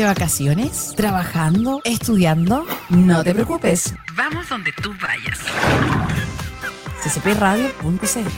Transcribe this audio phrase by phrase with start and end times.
[0.00, 0.94] ¿De vacaciones?
[0.96, 1.82] ¿Trabajando?
[1.84, 2.64] ¿Estudiando?
[2.88, 3.94] No te preocupes.
[4.16, 5.38] Vamos donde tú vayas.
[7.04, 8.30] ccpradio.cl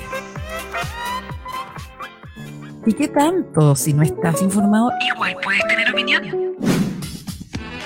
[2.84, 4.90] ¿Y qué tanto si no estás informado?
[5.14, 6.24] Igual puedes tener opinión.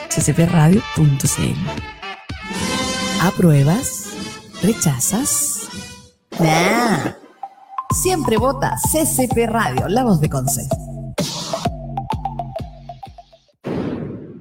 [0.09, 1.61] ccpradio.cl
[3.21, 4.07] ¿Apruebas?
[4.63, 5.69] ¿Rechazas?
[6.41, 7.13] Nah.
[7.91, 10.96] Siempre vota CCP Radio, la voz de consejo.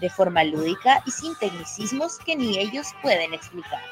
[0.00, 3.82] de forma lúdica y sin tecnicismos que ni ellos pueden explicar.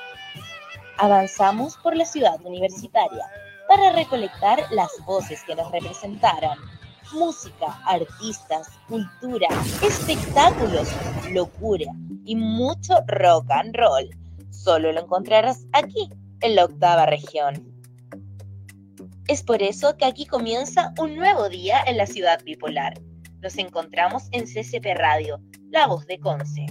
[0.99, 3.25] Avanzamos por la ciudad universitaria
[3.69, 6.59] para recolectar las voces que nos representaran.
[7.13, 9.49] Música, artistas, cultura,
[9.83, 10.89] espectáculos,
[11.31, 11.93] locura
[12.25, 14.09] y mucho rock and roll.
[14.51, 16.09] Solo lo encontrarás aquí,
[16.41, 17.77] en la octava región.
[19.29, 23.01] Es por eso que aquí comienza un nuevo día en la ciudad bipolar.
[23.43, 25.41] Nos encontramos en CCP Radio,
[25.77, 26.65] la voz de Conce.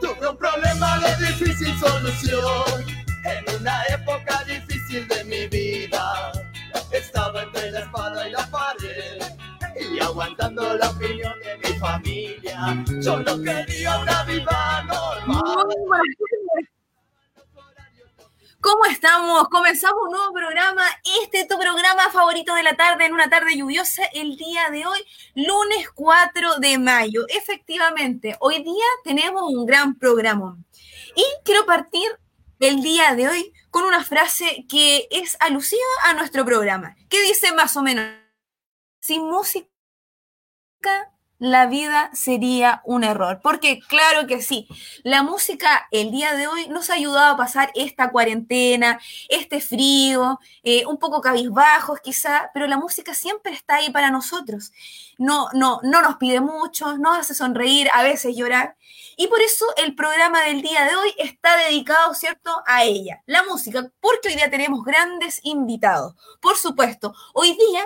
[0.00, 2.86] Tuve un problema de difícil solución
[3.24, 5.71] en una época difícil de mi vida.
[10.02, 12.84] Aguantando la opinión de mi familia.
[13.00, 15.66] Solo quería una vida normal.
[18.60, 19.48] ¿Cómo estamos?
[19.48, 20.84] Comenzamos un nuevo programa.
[21.22, 24.86] Este es tu programa favorito de la tarde, en una tarde lluviosa, el día de
[24.86, 25.04] hoy,
[25.34, 27.24] lunes 4 de mayo.
[27.28, 30.56] Efectivamente, hoy día tenemos un gran programa.
[31.16, 32.08] Y quiero partir
[32.60, 37.52] el día de hoy con una frase que es alusiva a nuestro programa, que dice
[37.52, 38.06] más o menos,
[39.00, 39.71] sin música
[41.42, 43.40] la vida sería un error.
[43.42, 44.68] Porque claro que sí,
[45.02, 50.38] la música el día de hoy nos ha ayudado a pasar esta cuarentena, este frío,
[50.62, 54.70] eh, un poco cabizbajos quizá, pero la música siempre está ahí para nosotros.
[55.18, 58.76] No, no, no nos pide mucho, nos hace sonreír, a veces llorar.
[59.16, 63.42] Y por eso el programa del día de hoy está dedicado, ¿cierto?, a ella, la
[63.42, 66.14] música, porque hoy día tenemos grandes invitados.
[66.40, 67.84] Por supuesto, hoy día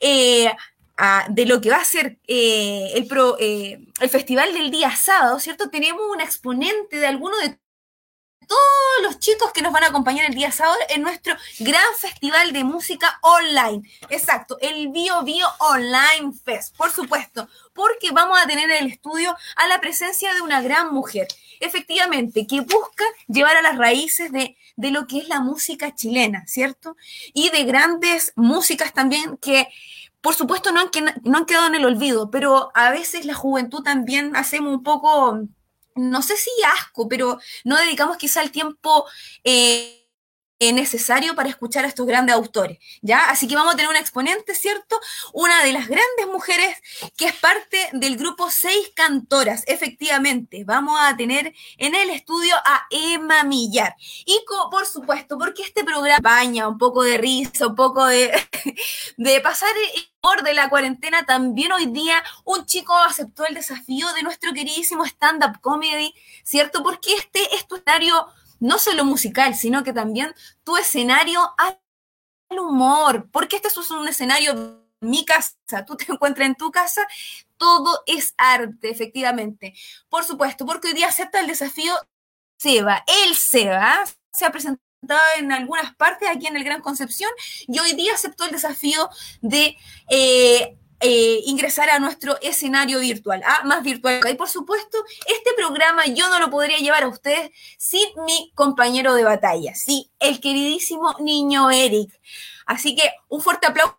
[0.00, 0.52] eh,
[1.28, 5.70] de lo que va a ser eh, el, eh, el Festival del Día Sábado, ¿cierto?
[5.70, 7.58] Tenemos un exponente de alguno de
[8.50, 12.52] todos los chicos que nos van a acompañar el día sábado en nuestro gran festival
[12.52, 13.88] de música online.
[14.08, 19.36] Exacto, el Bio Bio Online Fest, por supuesto, porque vamos a tener en el estudio
[19.54, 21.28] a la presencia de una gran mujer,
[21.60, 26.44] efectivamente, que busca llevar a las raíces de, de lo que es la música chilena,
[26.48, 26.96] ¿cierto?
[27.32, 29.68] Y de grandes músicas también que
[30.20, 30.90] por supuesto, no han,
[31.24, 35.40] no han quedado en el olvido, pero a veces la juventud también hacemos un poco,
[35.94, 39.06] no sé si asco, pero no dedicamos quizá el tiempo
[39.44, 39.99] eh,
[40.60, 43.30] necesario para escuchar a estos grandes autores, ¿ya?
[43.30, 45.00] Así que vamos a tener un exponente, ¿cierto?
[45.32, 46.76] Una de las grandes mujeres
[47.16, 50.64] que es parte del grupo Seis Cantoras, efectivamente.
[50.64, 53.94] Vamos a tener en el estudio a Emma Millar.
[54.26, 54.38] Y
[54.70, 58.30] por supuesto, porque este programa baña un poco de risa, un poco de,
[59.16, 59.70] de pasar
[60.20, 65.06] por de la cuarentena, también hoy día un chico aceptó el desafío de nuestro queridísimo
[65.06, 66.82] stand-up comedy, ¿cierto?
[66.82, 68.26] Porque este es tu escenario
[68.60, 71.78] no solo musical, sino que también tu escenario al
[72.58, 77.06] humor, porque este es un escenario mi casa, tú te encuentras en tu casa,
[77.56, 79.74] todo es arte, efectivamente.
[80.08, 81.94] Por supuesto, porque hoy día acepta el desafío
[82.58, 87.30] Seba, el Seba, se ha presentado en algunas partes aquí en el Gran Concepción
[87.66, 89.08] y hoy día aceptó el desafío
[89.40, 89.76] de
[90.10, 93.62] eh, eh, ingresar a nuestro escenario virtual, ¿ah?
[93.64, 94.20] más virtual.
[94.30, 99.14] Y por supuesto, este programa yo no lo podría llevar a ustedes sin mi compañero
[99.14, 102.10] de batalla, sí, el queridísimo niño Eric.
[102.66, 103.96] Así que un fuerte aplauso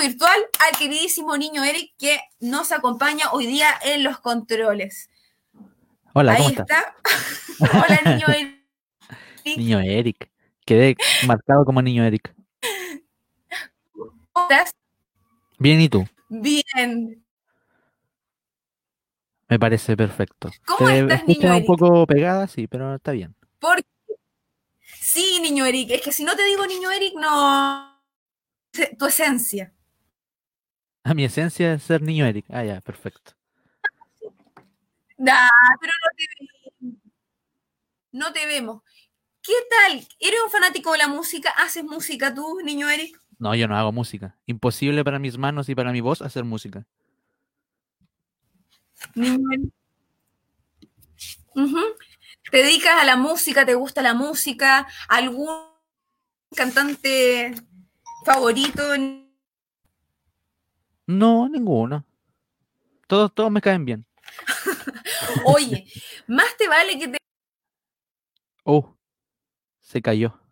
[0.00, 5.10] virtual al queridísimo niño Eric que nos acompaña hoy día en los controles.
[6.14, 6.96] Hola, Ahí ¿cómo está.
[7.60, 8.64] Hola, niño Eric.
[9.56, 10.30] Niño Eric.
[10.64, 10.96] Quedé
[11.26, 12.34] marcado como niño Eric.
[13.92, 14.74] ¿Cómo estás?
[15.58, 16.04] Bien, ¿y tú?
[16.40, 17.24] Bien.
[19.48, 20.50] Me parece perfecto.
[20.64, 21.66] ¿Cómo Se estás, niño un Eric?
[21.66, 23.34] poco pegada, sí, pero está bien.
[23.58, 23.86] Porque
[24.82, 28.02] sí, niño Eric, es que si no te digo niño Eric, no
[28.98, 29.72] tu esencia.
[31.04, 32.46] A mi esencia es ser niño Eric.
[32.48, 33.32] Ah, ya, perfecto.
[35.18, 35.48] Nah,
[35.80, 36.96] pero no te vemos.
[38.12, 38.82] No te vemos.
[39.42, 40.08] ¿Qué tal?
[40.18, 41.50] ¿Eres un fanático de la música?
[41.50, 43.20] ¿Haces música tú, niño Eric?
[43.44, 44.38] No, yo no hago música.
[44.46, 46.86] Imposible para mis manos y para mi voz hacer música.
[52.50, 53.66] ¿Te dedicas a la música?
[53.66, 54.88] ¿Te gusta la música?
[55.10, 55.50] ¿Algún
[56.56, 57.54] cantante
[58.24, 58.82] favorito?
[61.06, 62.06] No, ninguno.
[63.06, 64.06] Todos, todos me caen bien.
[65.44, 65.84] Oye,
[66.28, 67.18] más te vale que te
[68.64, 68.96] Oh,
[69.80, 70.43] se cayó.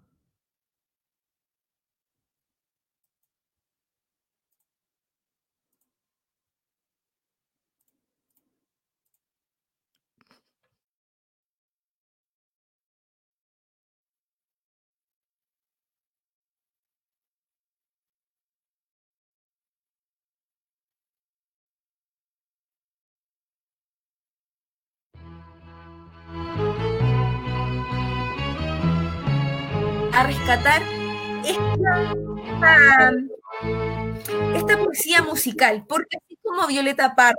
[34.54, 37.37] Esta, poesía musical, porque así como Violeta Parra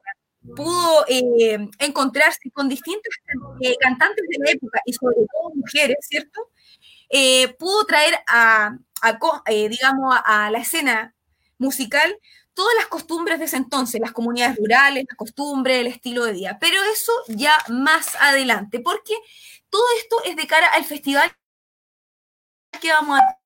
[0.56, 3.13] pudo eh, encontrarse con distintos
[3.62, 6.50] eh, cantantes de la época y sobre todo mujeres, ¿cierto?
[7.10, 8.77] Eh, pudo traer a,
[9.48, 11.13] digamos, a, a la escena
[11.60, 12.18] musical
[12.56, 16.57] todas las costumbres de ese entonces, las comunidades rurales, las costumbres, el estilo de vida.
[16.60, 19.13] Pero eso ya más adelante, porque
[19.69, 21.31] todo esto es de cara al festival
[22.80, 23.40] que vamos a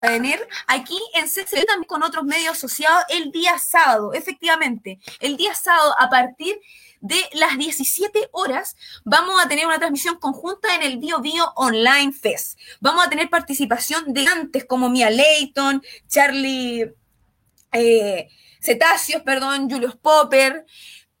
[0.00, 5.94] tener aquí en CCB con otros medios asociados el día sábado, efectivamente, el día sábado
[5.98, 6.60] a partir
[7.00, 8.74] de las 17 horas
[9.04, 12.58] vamos a tener una transmisión conjunta en el Bio Bio Online Fest.
[12.80, 16.94] Vamos a tener participación de antes como Mia Layton, Charlie
[17.72, 18.28] eh,
[18.60, 20.66] Cetáceos, perdón, Julius Popper,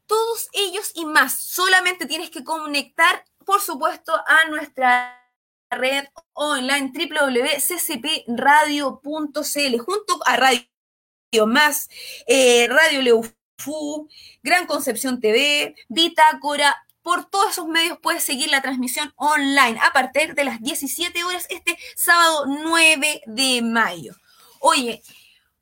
[0.06, 1.40] todos ellos y más.
[1.40, 5.25] Solamente tienes que conectar, por supuesto, a nuestra
[5.70, 11.88] red online www.ccpradio.cl junto a Radio Más,
[12.26, 14.08] eh, Radio Leufú,
[14.42, 20.34] Gran Concepción TV, Bitácora, por todos esos medios puedes seguir la transmisión online a partir
[20.34, 24.16] de las 17 horas este sábado 9 de mayo.
[24.58, 25.02] Oye,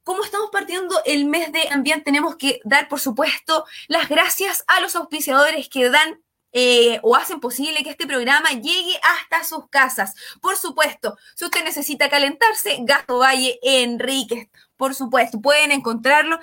[0.04, 4.80] como estamos partiendo el mes de ambiente, tenemos que dar, por supuesto, las gracias a
[4.80, 6.23] los auspiciadores que dan
[6.56, 10.14] eh, o hacen posible que este programa llegue hasta sus casas.
[10.40, 16.38] Por supuesto, si usted necesita calentarse, Gasto Valle Enríquez, por supuesto, pueden encontrarlo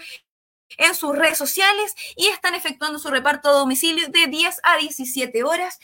[0.78, 5.44] en sus redes sociales y están efectuando su reparto a domicilio de 10 a 17
[5.44, 5.80] horas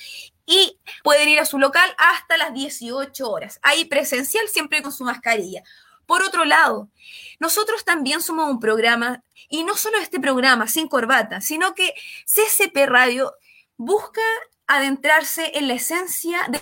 [0.45, 3.59] y pueden ir a su local hasta las 18 horas.
[3.63, 5.63] Ahí presencial, siempre con su mascarilla.
[6.05, 6.89] Por otro lado,
[7.39, 11.93] nosotros también somos un programa, y no solo este programa sin corbata, sino que
[12.25, 13.33] CCP Radio
[13.77, 14.21] busca
[14.67, 16.61] adentrarse en la esencia de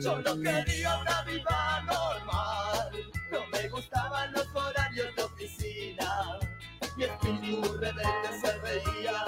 [0.00, 2.90] Solo quería una vida normal.
[3.30, 6.38] No me gustaban los horarios de oficina.
[6.96, 9.24] Mi espíritu rebelde se reía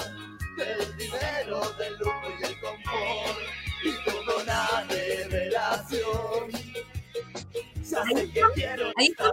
[0.56, 3.38] del dinero, del lujo y el confort.
[3.82, 6.50] Y tuvo una revelación.
[7.88, 9.30] Ya sé que quiero Ahí esta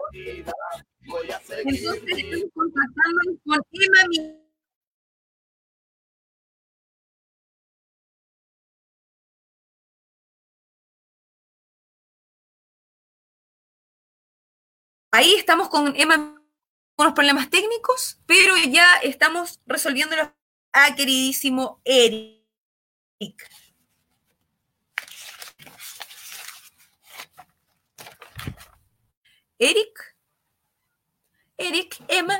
[15.15, 16.15] Ahí estamos con Emma
[16.95, 20.29] con unos problemas técnicos, pero ya estamos resolviéndolos
[20.71, 22.41] a queridísimo Eric.
[29.59, 30.15] Eric.
[31.57, 32.39] Eric, Emma.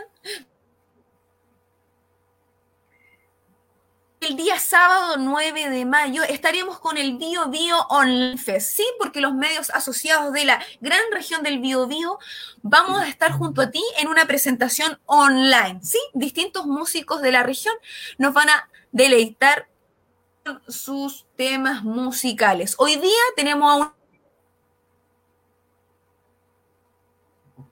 [4.23, 9.19] El día sábado 9 de mayo estaremos con el Bio Bio Online Fest, sí, porque
[9.19, 12.19] los medios asociados de la gran región del Bio Bio
[12.61, 17.43] vamos a estar junto a ti en una presentación online, sí, distintos músicos de la
[17.43, 17.75] región
[18.17, 19.67] nos van a deleitar
[20.69, 22.75] sus temas musicales.
[22.77, 23.75] Hoy día tenemos a
[27.57, 27.67] un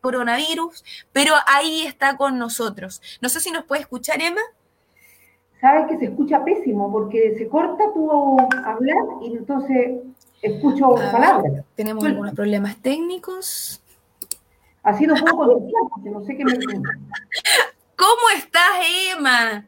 [0.00, 3.02] coronavirus, pero ahí está con nosotros.
[3.20, 4.42] No sé si nos puede escuchar, Emma.
[5.62, 10.00] Sabes que se escucha pésimo porque se corta tu hablar y entonces
[10.42, 11.12] escucho A ver.
[11.12, 11.64] palabras.
[11.76, 12.14] Tenemos Bueno.
[12.16, 13.80] algunos problemas técnicos.
[14.82, 18.72] Así no puedo contestar porque no sé qué me ¿Cómo estás,
[19.16, 19.64] Emma?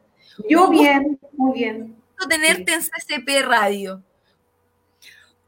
[0.49, 1.95] Yo bien, muy bien.
[2.27, 4.03] Tenerte en CCP Radio.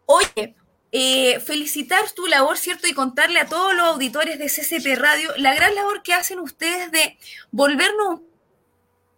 [0.06, 0.56] Oye,
[0.94, 2.88] eh, felicitar tu labor, ¿cierto?
[2.88, 6.89] Y contarle a todos los auditores de CCP Radio la gran labor que hacen ustedes
[6.94, 7.18] de
[7.51, 8.27] volvernos un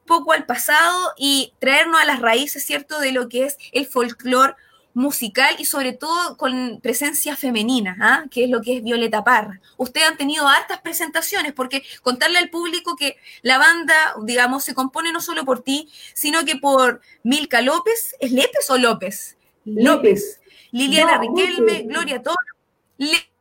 [0.09, 2.99] poco al pasado y traernos a las raíces, ¿cierto?
[2.99, 4.55] De lo que es el folclore
[4.95, 8.23] musical y sobre todo con presencia femenina, ¿ah?
[8.31, 9.61] que es lo que es Violeta Parra.
[9.77, 15.13] Ustedes han tenido hartas presentaciones porque contarle al público que la banda, digamos, se compone
[15.13, 19.37] no solo por ti, sino que por Milka López, ¿es López o López?
[19.63, 20.41] López.
[20.71, 21.87] Liliana No, Riquelme, López.
[21.87, 22.37] Gloria Toro,
[22.97, 23.31] Le-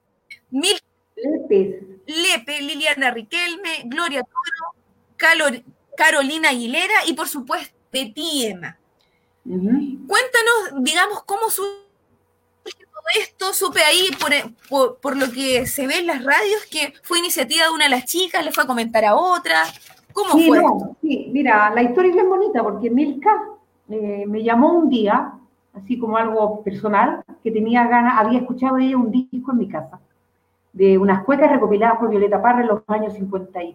[0.50, 0.78] Mil
[1.16, 1.82] Lépez.
[2.06, 4.74] Lepe, Liliana Riquelme, Gloria Toro,
[5.16, 5.62] Calo-
[5.98, 8.78] Carolina Aguilera y por supuesto de ti, Emma.
[9.44, 11.74] Cuéntanos, digamos, cómo surge
[12.64, 13.52] todo esto.
[13.52, 14.30] Supe ahí, por,
[14.68, 17.90] por, por lo que se ve en las radios, que fue iniciativa de una de
[17.90, 19.64] las chicas, le fue a comentar a otra.
[20.12, 20.58] ¿Cómo Sí, fue?
[20.58, 23.30] no, sí, mira, la historia es bien bonita porque Milka
[23.88, 25.32] eh, me llamó un día,
[25.74, 29.68] así como algo personal, que tenía ganas, había escuchado de ella un disco en mi
[29.68, 30.00] casa,
[30.72, 33.74] de unas cuecas recopiladas por Violeta Parra en los años 53,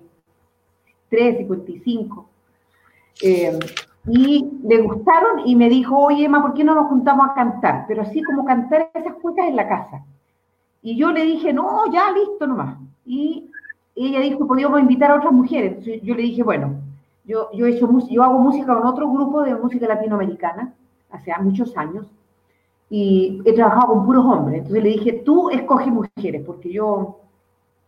[1.18, 2.30] 55.
[3.22, 3.60] Eh,
[4.08, 7.86] y le gustaron y me dijo, oye Emma, ¿por qué no nos juntamos a cantar?
[7.88, 10.04] Pero así como cantar esas cuecas en la casa.
[10.82, 12.78] Y yo le dije, no, ya, listo nomás.
[13.06, 13.50] Y
[13.96, 15.86] ella dijo, podíamos invitar a otras mujeres.
[16.04, 16.82] Yo le dije, bueno,
[17.26, 20.74] yo, yo, hago música con otro grupo de música latinoamericana
[21.10, 22.08] hace muchos años
[22.90, 24.60] y he trabajado con puros hombres.
[24.60, 27.20] Entonces le dije, tú escoge mujeres, porque yo,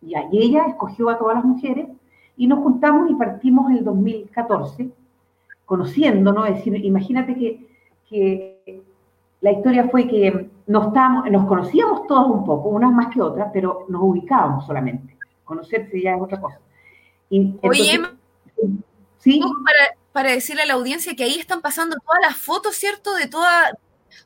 [0.01, 1.87] y ella escogió a todas las mujeres
[2.37, 4.89] y nos juntamos y partimos en el 2014
[5.65, 7.67] conociéndonos, es decir, imagínate que,
[8.07, 8.83] que
[9.41, 13.49] la historia fue que nos, estábamos, nos conocíamos todos un poco, unas más que otras,
[13.51, 15.17] pero nos ubicábamos solamente.
[15.43, 16.59] Conocerse ya es otra cosa.
[17.29, 18.15] Y Oye, Emma,
[19.17, 23.15] sí, para, para decirle a la audiencia que ahí están pasando todas las fotos, ¿cierto?
[23.15, 23.71] De toda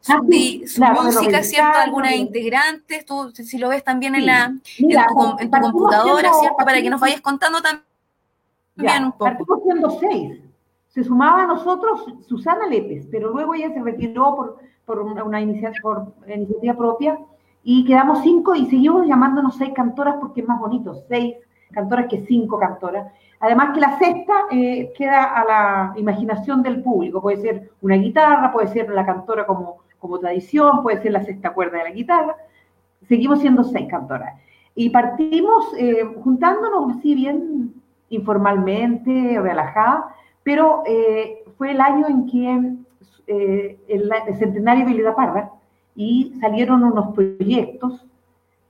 [0.01, 1.79] su, Ah, sí, su claro, música, ¿cierto?
[1.79, 6.57] Algunas integrantes, tú si lo ves también en, la, en, tu, en tu computadora, ¿cierto?
[6.57, 7.88] Para que nos vayas contando también
[8.83, 9.25] Ya, un poco.
[9.25, 10.41] partimos siendo seis.
[10.87, 15.39] Se sumaba a nosotros Susana Lépez, pero luego ella se retiró por, por una, una
[15.41, 17.19] inicia- por iniciativa propia
[17.63, 21.35] y quedamos cinco y seguimos llamándonos seis cantoras porque es más bonito, seis
[21.71, 23.11] cantoras que cinco cantoras.
[23.41, 28.51] Además que la sexta eh, queda a la imaginación del público, puede ser una guitarra,
[28.51, 32.35] puede ser la cantora como, como tradición, puede ser la sexta cuerda de la guitarra.
[33.07, 34.33] Seguimos siendo seis cantoras.
[34.75, 37.73] Y partimos eh, juntándonos así bien
[38.09, 42.75] informalmente, relajada, pero eh, fue el año en que
[43.27, 45.51] eh, el, centenario de Violeta Parra
[45.95, 48.05] y salieron unos proyectos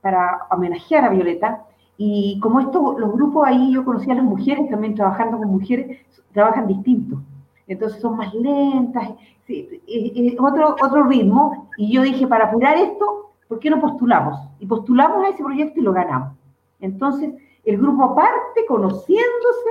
[0.00, 1.64] para homenajear a Violeta.
[1.96, 5.98] Y como esto, los grupos ahí, yo conocí a las mujeres también trabajando con mujeres,
[6.32, 7.20] trabajan distintos.
[7.66, 9.10] Entonces son más lentas,
[9.46, 9.80] sí,
[10.40, 11.68] otro, otro ritmo.
[11.76, 14.38] Y yo dije, para apurar esto, ¿por qué no postulamos?
[14.58, 16.32] Y postulamos a ese proyecto y lo ganamos.
[16.80, 17.34] Entonces,
[17.70, 19.70] el grupo parte conociéndose,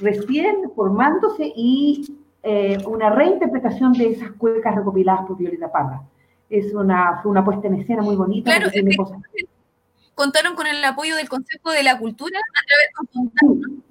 [0.00, 6.02] recién formándose y eh, una reinterpretación de esas cuecas recopiladas por Violeta Parra.
[6.50, 8.50] Es una, fue una puesta en escena muy bonita.
[8.50, 9.18] Claro, porque tiene es que- cosas-
[10.14, 13.82] Contaron con el apoyo del Consejo de la Cultura a través de un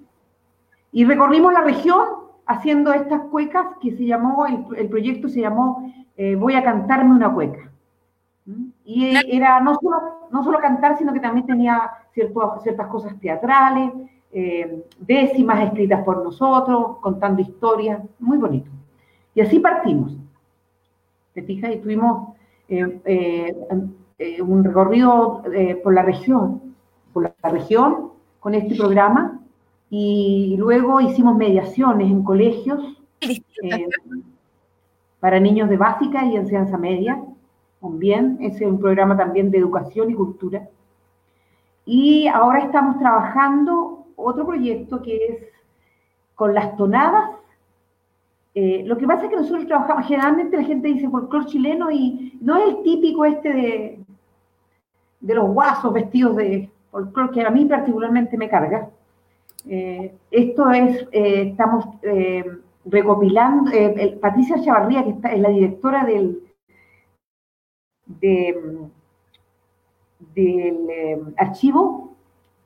[0.91, 2.05] Y recorrimos la región
[2.45, 7.15] haciendo estas cuecas que se llamó, el, el proyecto se llamó eh, Voy a cantarme
[7.15, 7.70] una cueca.
[8.83, 9.97] Y era no solo,
[10.31, 13.91] no solo cantar, sino que también tenía cierto- ciertas cosas teatrales,
[14.31, 18.69] eh, décimas escritas por nosotros, contando historias, muy bonito.
[19.35, 20.17] Y así partimos.
[21.33, 21.73] ¿Te fijas?
[21.75, 22.29] Y tuvimos
[22.67, 23.55] eh, eh,
[24.17, 26.75] eh, un recorrido eh, por la región,
[27.13, 29.39] por la región con este programa
[29.89, 33.87] y luego hicimos mediaciones en colegios eh,
[35.19, 37.21] para niños de básica y enseñanza media,
[37.81, 40.69] también, es un programa también de educación y cultura.
[41.85, 45.37] Y ahora estamos trabajando otro proyecto que es
[46.35, 47.31] con las tonadas.
[48.53, 52.37] Eh, lo que pasa es que nosotros trabajamos, generalmente la gente dice folclore chileno y
[52.41, 53.99] no es el típico este de,
[55.21, 58.89] de los guasos vestidos de folclore, que a mí particularmente me carga.
[59.67, 61.85] Eh, esto es, eh, estamos
[62.85, 63.71] recopilando,
[64.19, 66.41] Patricia Chavarría, que está, es la directora del,
[68.19, 68.89] de,
[70.35, 72.11] del eh, Archivo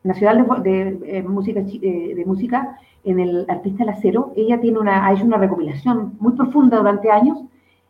[0.03, 5.05] Nacional de, eh, música, eh, de Música en el Artista del Acero, ella tiene una,
[5.05, 7.39] ha hecho una recopilación muy profunda durante años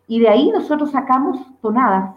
[0.08, 2.16] y de ahí nosotros sacamos tonadas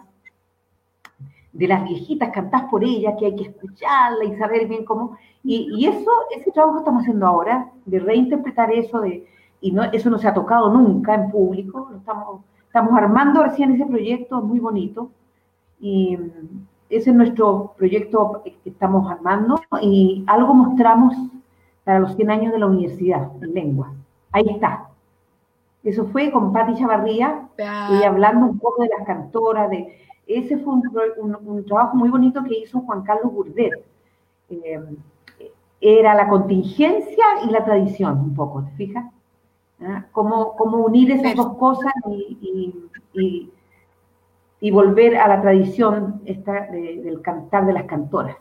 [1.51, 5.17] de las viejitas cantadas por ella, que hay que escucharla y saber bien cómo.
[5.43, 9.25] Y, y eso, ese trabajo que estamos haciendo ahora, de reinterpretar eso, de,
[9.61, 13.85] y no, eso no se ha tocado nunca en público, estamos, estamos armando recién ese
[13.85, 15.11] proyecto muy bonito.
[15.79, 21.13] Y mm, ese es nuestro proyecto que estamos armando y algo mostramos
[21.83, 23.93] para los 100 años de la universidad en lengua.
[24.31, 24.89] Ahí está.
[25.83, 27.47] Eso fue con Patti Chavarría,
[28.01, 29.95] y hablando un poco de las cantoras, de
[30.27, 30.83] ese fue un,
[31.19, 33.71] un- un trabajo muy bonito que hizo Juan Carlos Burdet.
[34.49, 34.79] Eh,
[35.81, 39.05] era la contingencia y la tradición, un poco, ¿te fijas?
[39.81, 40.05] ¿Ah?
[40.11, 43.49] Cómo, cómo unir esas dos cosas y, y- y-
[44.61, 48.35] y volver a la tradición esta de- del cantar de las cantoras.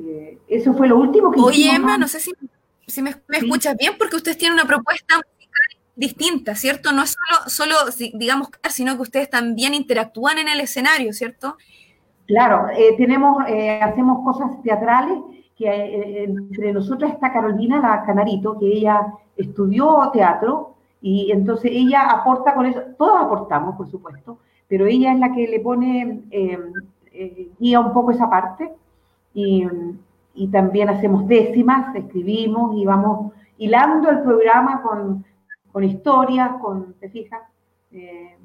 [0.00, 2.00] Eh, eso fue lo último que Oye, Emma, antes.
[2.00, 2.32] no sé si,
[2.86, 3.46] si me, me Sí.
[3.46, 5.60] escuchas bien, porque ustedes tienen una propuesta musical
[5.94, 6.92] distinta, ¿cierto?
[6.92, 7.14] No es
[7.50, 11.56] solo, solo digamos, sino que ustedes también interactúan en el escenario, ¿cierto?
[12.26, 15.18] Claro, eh, tenemos, eh, hacemos cosas teatrales,
[15.56, 22.08] que eh, entre nosotras está Carolina, la Canarito, que ella estudió teatro y entonces ella
[22.10, 24.38] aporta con eso, todos aportamos, por supuesto,
[24.68, 26.58] pero ella es la que le pone, eh,
[27.12, 28.72] eh, guía un poco esa parte
[29.34, 29.66] y,
[30.34, 35.24] y también hacemos décimas, escribimos y vamos hilando el programa con,
[35.72, 37.42] con historias, con, ¿te fijas?
[37.90, 38.36] Eh,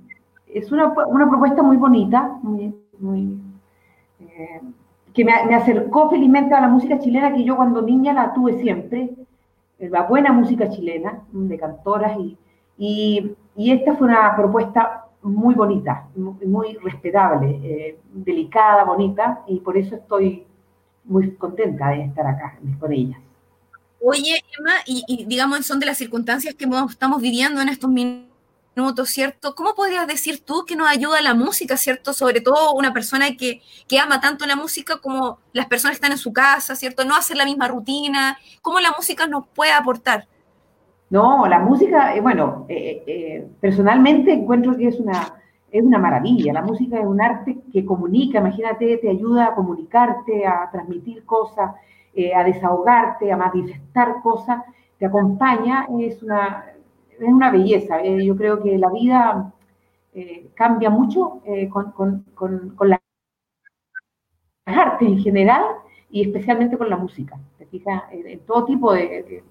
[0.47, 3.39] es una, una propuesta muy bonita, muy, muy
[4.19, 4.61] eh,
[5.13, 8.59] que me, me acercó felizmente a la música chilena que yo cuando niña la tuve
[8.61, 9.11] siempre,
[9.79, 12.37] eh, la buena música chilena, de cantoras, y,
[12.77, 19.77] y, y esta fue una propuesta muy bonita, muy, respetable, eh, delicada, bonita, y por
[19.77, 20.45] eso estoy
[21.03, 23.19] muy contenta de estar acá con ellas.
[24.01, 29.09] Oye, Emma, y, y digamos, son de las circunstancias que estamos viviendo en estos minutos,
[29.09, 29.55] ¿cierto?
[29.55, 32.13] ¿Cómo podrías decir tú que nos ayuda la música, ¿cierto?
[32.13, 36.11] Sobre todo una persona que, que ama tanto la música como las personas que están
[36.11, 37.03] en su casa, ¿cierto?
[37.05, 38.37] No hacer la misma rutina.
[38.61, 40.27] ¿Cómo la música nos puede aportar?
[41.09, 45.35] No, la música, eh, bueno, eh, eh, personalmente encuentro que es una,
[45.71, 46.51] es una maravilla.
[46.51, 51.75] La música es un arte que comunica, imagínate, te ayuda a comunicarte, a transmitir cosas,
[52.35, 54.63] a desahogarte, a manifestar cosas,
[54.97, 56.65] te acompaña, es una,
[57.11, 58.01] es una belleza.
[58.03, 59.53] Yo creo que la vida
[60.55, 62.99] cambia mucho con, con, con, las
[64.65, 65.63] artes en general
[66.09, 67.37] y especialmente con la música.
[67.59, 69.43] Te fijas, en, todo tipo de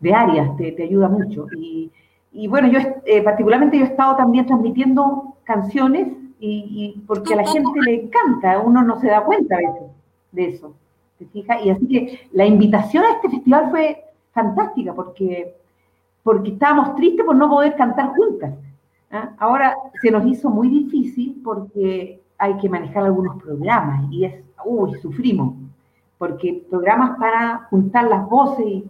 [0.00, 1.46] de áreas, te, te ayuda mucho.
[1.56, 1.90] Y,
[2.32, 6.08] y bueno, yo eh, particularmente yo he estado también transmitiendo canciones
[6.38, 9.90] y, y porque a la gente le encanta, uno no se da cuenta a veces
[10.32, 10.74] de eso,
[11.18, 11.64] ¿te fijas?
[11.64, 15.56] Y así que la invitación a este festival fue fantástica porque,
[16.22, 18.54] porque estábamos tristes por no poder cantar juntas.
[19.10, 19.30] ¿ah?
[19.38, 24.34] Ahora se nos hizo muy difícil porque hay que manejar algunos programas y es,
[24.64, 25.54] uy, sufrimos,
[26.18, 28.84] porque programas para juntar las voces y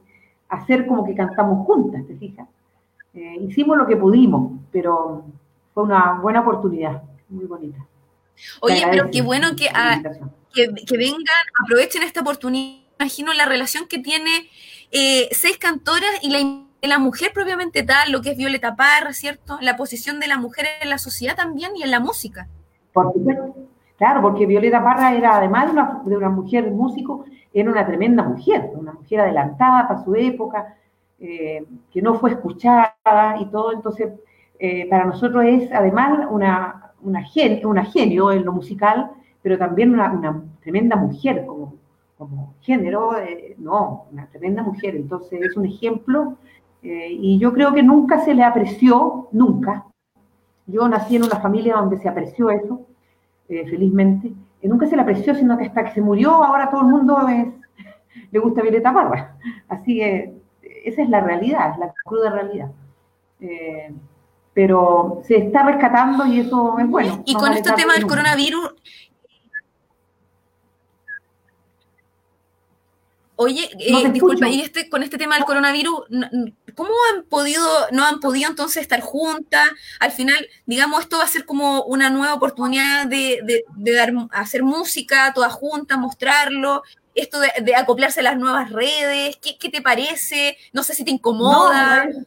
[0.48, 2.48] hacer como que cantamos juntas, ¿te fijas?
[3.14, 5.24] Eh, hicimos lo que pudimos, pero
[5.74, 7.78] fue una buena oportunidad, muy bonita.
[8.60, 9.68] Oye, pero qué bueno que,
[10.54, 11.24] que, que vengan,
[11.64, 12.78] aprovechen esta oportunidad.
[13.00, 14.48] Imagino la relación que tiene
[14.90, 16.38] eh, seis cantoras y la,
[16.82, 19.58] la mujer propiamente tal, lo que es Violeta Parra, ¿cierto?
[19.60, 22.48] La posición de la mujer en la sociedad también y en la música.
[22.92, 23.54] Por supuesto.
[23.96, 28.22] Claro, porque Violeta Parra era, además de una, de una mujer músico, era una tremenda
[28.22, 30.76] mujer, una mujer adelantada para su época,
[31.20, 32.94] eh, que no fue escuchada
[33.40, 33.72] y todo.
[33.72, 34.12] Entonces,
[34.58, 39.10] eh, para nosotros es además una, una, gen- una genio en lo musical,
[39.42, 41.74] pero también una, una tremenda mujer como,
[42.60, 44.96] género, eh, no, una tremenda mujer.
[44.96, 46.36] Entonces, es un ejemplo
[46.82, 49.84] y yo creo que nunca se le apreció, nunca.
[50.66, 52.82] Yo nací en una familia donde se apreció eso
[53.48, 54.32] felizmente.
[54.62, 57.46] Nunca se le apreció, sino que hasta que se murió, ahora todo el mundo es-
[58.32, 59.36] le gusta Violeta Parra.
[59.68, 60.34] Así que
[60.84, 62.70] esa es la realidad, es la cruda realidad.
[63.40, 63.92] Eh,
[64.52, 67.22] pero se está rescatando y eso es bueno.
[67.24, 68.14] y con vale este tema del nunca.
[68.16, 68.74] coronavirus,
[73.36, 74.58] oye, eh, No disculpa, escucho.
[74.58, 76.00] y este, con este tema del coronavirus,
[76.78, 79.68] ¿cómo han podido, no han podido entonces estar juntas?
[80.00, 84.12] Al final, digamos, esto va a ser como una nueva oportunidad de, de- de dar,
[84.32, 86.82] hacer música todas juntas, mostrarlo.
[87.14, 90.56] Esto de, acoplarse a las nuevas redes, ¿qué, qué te parece?
[90.72, 92.04] No sé si te incomoda.
[92.06, 92.26] me parece-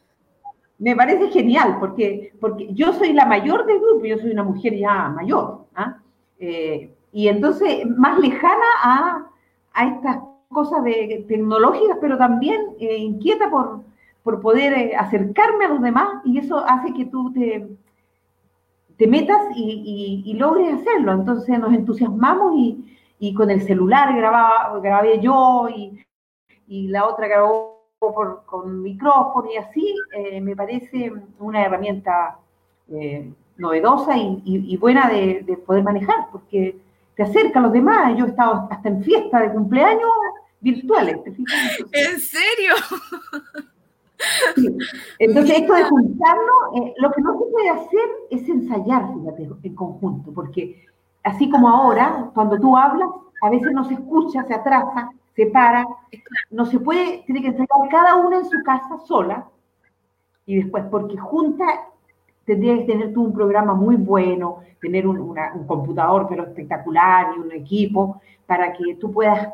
[0.78, 4.76] me parece genial, porque, porque yo soy la mayor del grupo, yo soy una mujer
[4.76, 5.98] ya mayor, ¿ah?
[6.40, 9.26] Eh, y entonces más lejana a,
[9.74, 10.16] a estas
[10.48, 13.82] cosas de, tecnológicas, pero también eh, inquieta por,
[14.22, 17.66] por poder eh, acercarme a los demás, y eso hace que tú te,
[18.96, 21.12] te metas y, y- y logres hacerlo.
[21.12, 25.98] Entonces nos entusiasmamos y, y con el celular grababa, grabé yo y,
[26.88, 32.38] la otra grabó por- con micrófono y así, eh, me parece una herramienta
[32.90, 36.78] eh, novedosa y, buena de, de poder manejar, porque
[37.14, 38.16] te acerca a los demás.
[38.16, 40.10] Yo he estado hasta en fiestas de cumpleaños
[40.60, 41.76] virtuales, ¿te fijas?
[41.78, 42.74] Entonces, ¿En serio?
[44.54, 44.68] sí.
[45.18, 49.74] Entonces, esto de juntarnos, eh, lo que no se puede hacer es ensayar, fíjate, en
[49.74, 50.84] conjunto, porque
[51.24, 53.08] así como ahora, cuando tú hablas,
[53.42, 55.86] a veces no se escucha, se atrasa, se para,
[56.50, 59.46] no se puede, tiene que ensayar cada una en su casa sola,
[60.46, 61.64] y después, porque junta
[62.44, 67.34] tendrías que tener tú un programa muy bueno, tener un, una- un computador pero espectacular
[67.36, 69.48] y un equipo para que tú puedas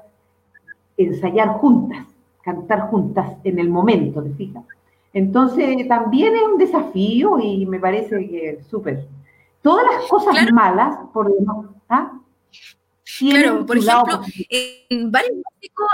[0.96, 2.07] ensayar juntas,
[2.42, 4.64] cantar juntas en el momento, ¿te fijas?
[5.12, 9.07] Entonces también es un desafío y me parece que es súper.
[9.62, 10.55] Todas las cosas Claro.
[10.55, 12.12] malas, por demás, ¿ah?
[13.18, 14.20] Claro, por ejemplo,
[14.51, 15.88] en varios músicos,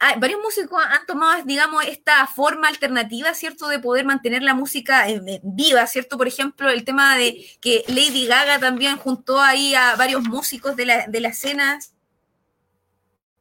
[0.00, 5.08] ah, varios músicos han tomado, digamos, esta forma alternativa, ¿cierto?, de poder mantener la música
[5.08, 6.16] eh, eh, viva, ¿cierto?
[6.16, 10.86] Por ejemplo, el tema de que Lady Gaga también juntó ahí a varios músicos de
[10.86, 11.78] la, de la escena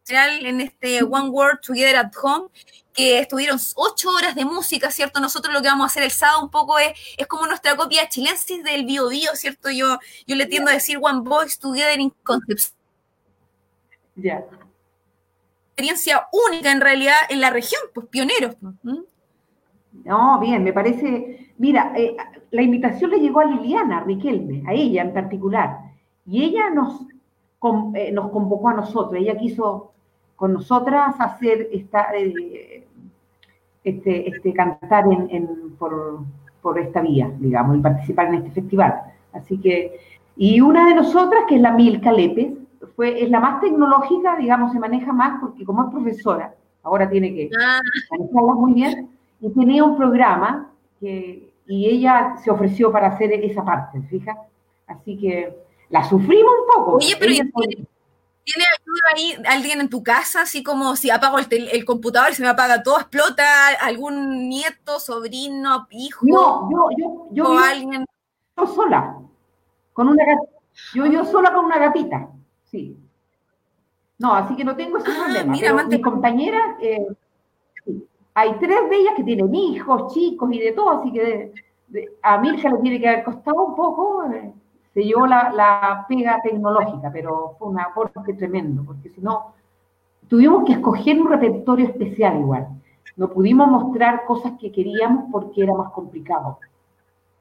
[0.10, 2.48] en este One World Together at Home,
[2.93, 5.20] que estuvieron ocho horas de música, ¿cierto?
[5.20, 8.08] Nosotros lo que vamos a hacer el sábado un poco es, es como nuestra copia
[8.10, 9.70] chilensis del Bio Bio, ¿cierto?
[9.70, 12.74] Yo, yo le tiendo a decir One Voice Together in Concepción
[14.15, 14.46] Ya.
[15.72, 18.56] experiencia única en realidad en la región, pues pioneros.
[18.62, 18.74] pues.
[20.06, 21.54] No, bien, me parece.
[21.58, 22.15] Mira, eh,
[22.52, 25.78] la invitación le llegó a Liliana Riquelme, a ella en particular,
[26.26, 27.02] y ella nos,
[27.60, 29.15] con- eh, nos convocó a nosotros.
[29.22, 29.93] Ella quiso
[30.38, 32.86] con nosotras hacer esta, eh,
[33.84, 36.19] este, este cantar en, en- por,
[36.62, 39.02] por esta vía, digamos, y participar en este festival.
[39.34, 40.00] Así que,
[40.38, 42.54] y una de nosotras, que es la Milka Lépez,
[42.95, 47.34] fue, es la más tecnológica, digamos, se maneja más porque como es profesora, ahora tiene
[47.34, 47.80] que Ah,
[48.12, 49.10] manejarla muy bien,
[49.41, 50.69] y tenía un programa
[51.00, 54.38] que, y ella se ofreció para hacer esa parte, fija.
[54.88, 55.54] Así que
[55.89, 56.91] la sufrimos un poco.
[56.97, 57.78] Oye, pero Ella ¿y fue-
[58.48, 60.44] ¿Tiene ayuda ahí alguien en tu casa?
[60.44, 63.44] Así como si apago el, tel- el computador, se me apaga todo, explota
[63.82, 68.06] algún nieto, sobrino, hijo no, yo, yo, yo, o alguien.
[68.74, 69.18] sola,
[69.92, 70.24] con una
[70.94, 72.30] yo vivo sola con una gatita,
[72.72, 72.98] sí.
[74.20, 75.52] No, así que no tengo ese Ah, problema.
[75.52, 77.06] mira, mis compañeras, eh,
[78.34, 81.54] hay tres de ellas que tienen hijos, chicos y de todo, así que de-
[81.88, 84.54] de- a Mirja le tiene que haber costado un poco, eh,
[84.98, 89.54] se llevó la, pega tecnológica, pero fue un aporte tremendo, porque si no,
[90.28, 92.68] tuvimos que escoger un repertorio especial igual.
[93.16, 96.58] No pudimos mostrar cosas que queríamos porque era más complicado.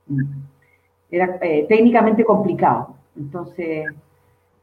[0.07, 0.23] Mm.
[1.11, 2.95] Era eh, técnicamente complicado.
[3.17, 3.87] Entonces,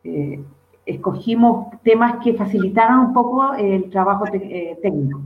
[0.03, 0.43] eh,
[0.85, 5.19] escogimos temas que facilitaran un poco el trabajo eh, técnico.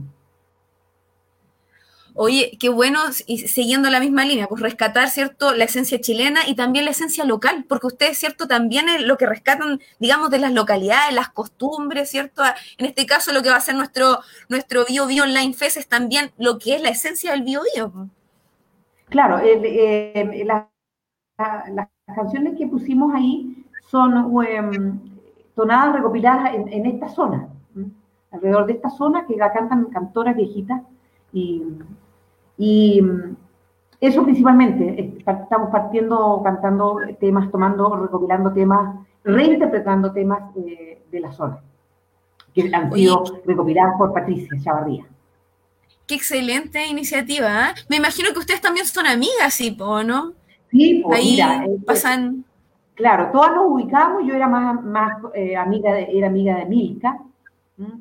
[2.20, 6.56] Oye, qué bueno, y siguiendo la misma línea, pues rescatar, ¿cierto?, la esencia chilena y
[6.56, 10.52] también la esencia local, porque ustedes, ¿cierto?, también es lo que rescatan, digamos, de las
[10.52, 12.42] localidades, las costumbres, ¿cierto?
[12.76, 15.86] En este caso, lo que va a ser nuestro, nuestro Bio Bio Online Fest es
[15.86, 18.08] también lo que es la esencia del Bio Bio.
[19.10, 20.68] Claro, eh, la,
[21.38, 24.98] las canciones que pusimos ahí son em,
[25.54, 27.48] tonadas recopiladas en, esta zona,
[28.32, 30.82] alrededor de esta zona que la cantan cantoras viejitas
[31.32, 31.62] y,
[32.58, 33.00] y
[34.00, 41.60] eso principalmente, estamos partiendo, cantando temas, tomando, recopilando temas, reinterpretando temas de la zona,
[42.52, 45.06] que han sido recopilados por Patricia Chavarría.
[46.08, 47.68] Qué excelente iniciativa.
[47.68, 47.74] ¿eh?
[47.90, 50.32] Me imagino que ustedes también son amigas, ¿sí, no?
[50.70, 52.46] Sí, pues Ahí mira, pasan.
[52.94, 57.18] Claro, todas nos ubicamos, yo era más, más eh, amiga, de, era amiga de Milka,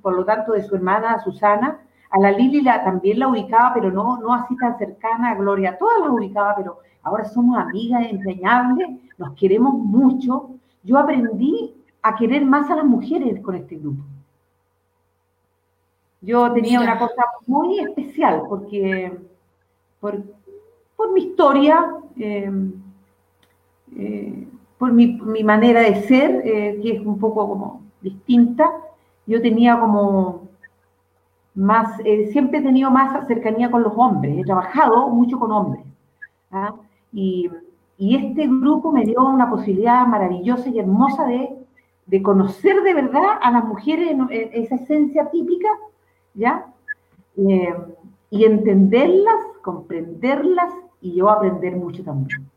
[0.02, 3.92] por lo tanto de su hermana Susana, a la Lili la, también la ubicaba, pero
[3.92, 8.88] no, no así tan cercana a Gloria, todas las ubicaba, pero ahora somos amigas entrañables,
[9.18, 10.52] nos queremos mucho.
[10.84, 14.04] Yo aprendí a querer más a las mujeres con este grupo.
[16.22, 19.14] Yo tenía una cosa muy especial porque
[20.00, 20.24] por,
[20.96, 22.52] por mi historia, eh,
[23.96, 28.72] eh, por mi, mi, manera de ser, eh, que es un poco como distinta,
[29.26, 30.47] yo tenía como
[31.58, 31.98] más,
[32.32, 35.84] siempre he tenido más cercanía con los hombres, he trabajado mucho con hombres.
[36.52, 36.76] ¿ah?
[37.12, 37.50] Y,
[37.98, 41.50] y, este grupo me dio una posibilidad maravillosa y hermosa de,
[42.06, 45.70] de conocer de verdad a las mujeres en, esa esencia típica,
[46.36, 46.68] ¿ya?
[47.36, 52.48] y entenderlas, comprenderlas y yo aprender mucho también.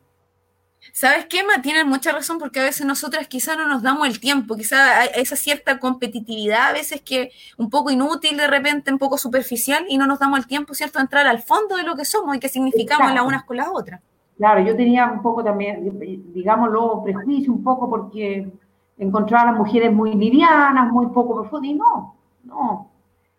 [0.92, 1.62] ¿Sabes qué, Ma?
[1.62, 5.08] Tienen mucha razón porque a veces nosotras quizá no nos damos el tiempo, quizá hay
[5.16, 9.98] esa cierta competitividad a veces que un poco inútil de repente, un poco superficial y
[9.98, 12.40] no nos damos el tiempo, ¿cierto?, a entrar al fondo de lo que somos y
[12.40, 14.00] qué significamos las unas con las otras.
[14.36, 15.98] Claro, yo tenía un poco también,
[16.32, 18.50] digámoslo, prejuicio un poco porque
[18.96, 22.14] encontraba a las mujeres muy livianas, muy poco profundas y no,
[22.44, 22.90] no,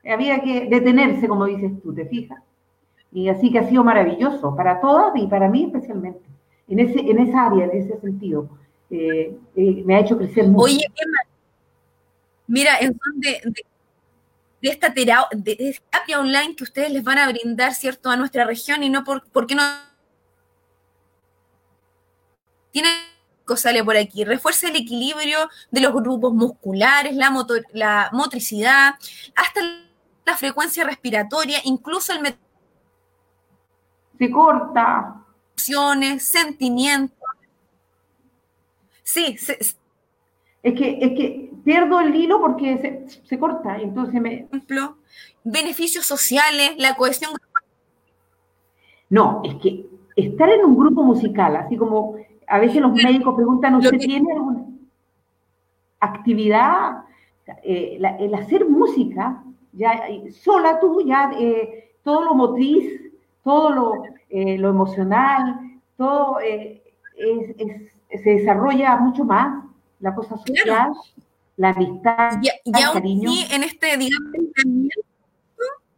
[0.05, 2.39] había que detenerse, como dices tú, ¿te fijas?
[3.11, 6.21] Y así que ha sido maravilloso para todas y para mí especialmente.
[6.71, 8.49] En, ese, en esa área, en ese sentido,
[8.89, 10.63] eh, eh, me ha hecho crecer mucho.
[10.63, 11.19] Oye, Emma,
[12.47, 13.41] mira, en de,
[14.61, 18.89] de, esta terapia, online que ustedes les van a brindar, ¿cierto?, a nuestra región y
[18.89, 19.63] no por, ¿por qué no
[22.71, 22.87] tiene
[23.55, 28.95] sale por aquí, refuerza el equilibrio de los grupos musculares, la, motor, la motricidad,
[29.35, 29.61] hasta
[30.25, 32.35] la frecuencia respiratoria, incluso el
[34.17, 35.20] se corta.
[36.19, 37.17] Sentimientos.
[39.03, 39.35] Sí,
[40.63, 44.45] es que, es que pierdo el hilo porque se, se corta, entonces me...
[44.51, 44.97] Ejemplo,
[45.43, 47.31] beneficios sociales, la cohesión.
[49.09, 52.15] No, es que estar en un grupo musical, así como
[52.47, 54.65] a veces los médicos preguntan, ¿usted tiene alguna
[55.99, 57.03] actividad?
[57.63, 59.43] Eh, el hacer música,
[59.73, 63.10] ya sola tú, ya eh, todo lo motriz,
[63.43, 63.93] todo lo,
[64.29, 66.81] eh, lo emocional, todo eh,
[68.23, 69.63] se desarrolla mucho más,
[69.99, 70.91] la cosa social,
[71.57, 73.31] la amistad, el cariño.
[73.51, 74.31] en este, digamos,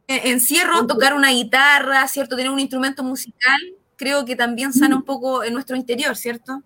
[0.08, 2.36] eh, encierro, tocar una guitarra, ¿cierto?
[2.36, 3.60] Tener un instrumento musical,
[3.95, 6.62] creo que también sana un poco en nuestro interior, ¿cierto?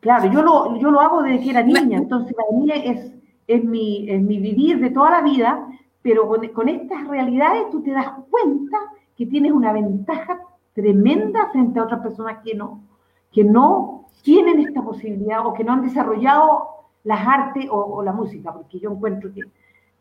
[0.00, 3.12] Claro, yo lo, yo lo hago desde que era niña, entonces para mí es,
[3.46, 5.66] es, mi, es mi vivir de toda la vida,
[6.00, 8.78] pero con, con estas realidades tú te das cuenta
[9.20, 10.40] que tienes una ventaja
[10.72, 12.82] tremenda frente a otras personas que no,
[13.30, 18.50] que no tienen esta posibilidad o que no han desarrollado las artes o, la música,
[18.50, 19.42] porque yo encuentro que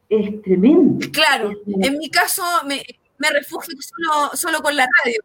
[0.08, 1.06] es tremendo.
[1.12, 2.82] Claro, en mi caso me,
[3.18, 5.20] me refugio solo, solo con la radio.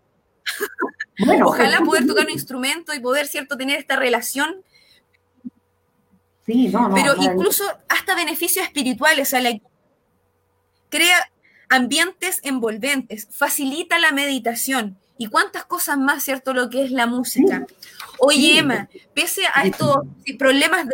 [1.24, 4.56] Bueno, Ojalá poder tocar un instrumento y poder, ¿cierto?, tener esta relación.
[6.44, 6.96] Sí, no, no.
[6.96, 9.56] Pero incluso hasta beneficios espirituales, o sea, la,
[10.88, 11.16] crea
[11.74, 16.54] ambientes envolventes, facilita la meditación y cuántas cosas más, ¿cierto?
[16.54, 17.66] Lo que es la música.
[18.18, 19.98] Oye, Emma, pese a estos
[20.38, 20.86] problemas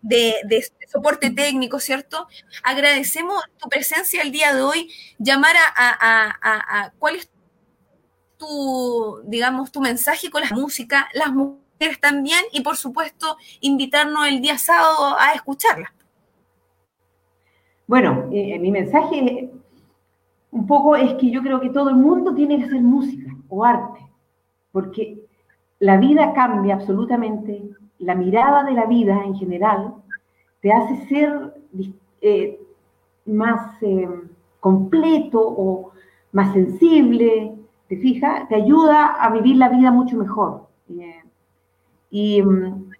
[0.00, 2.28] de, soporte técnico, ¿cierto?
[2.62, 7.30] Agradecemos tu presencia el día de hoy, llamar a, cuál es
[8.38, 14.40] tu, digamos, tu mensaje con la música, las mujeres también, y por supuesto, invitarnos el
[14.40, 15.92] día sábado a escucharla.
[17.86, 19.50] Bueno, eh, mi mensaje
[20.52, 23.64] un poco es que yo creo que todo el mundo tiene que hacer música o
[23.64, 24.00] arte,
[24.70, 25.18] porque
[25.80, 29.94] la vida cambia absolutamente, la mirada de la vida en general
[30.60, 31.54] te hace ser
[32.20, 32.60] eh,
[33.26, 34.08] más eh,
[34.60, 35.92] completo o
[36.32, 37.54] más sensible,
[37.88, 38.48] ¿te fijas?
[38.48, 40.68] Te ayuda a vivir la vida mucho mejor.
[42.10, 42.91] Eh, mm,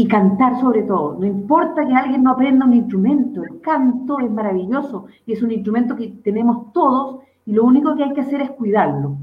[0.00, 1.18] y cantar sobre todo.
[1.18, 5.52] No importa que alguien no aprenda un instrumento, el canto es maravilloso y es un
[5.52, 9.18] instrumento que tenemos todos y lo único que hay que hacer es cuidarlo.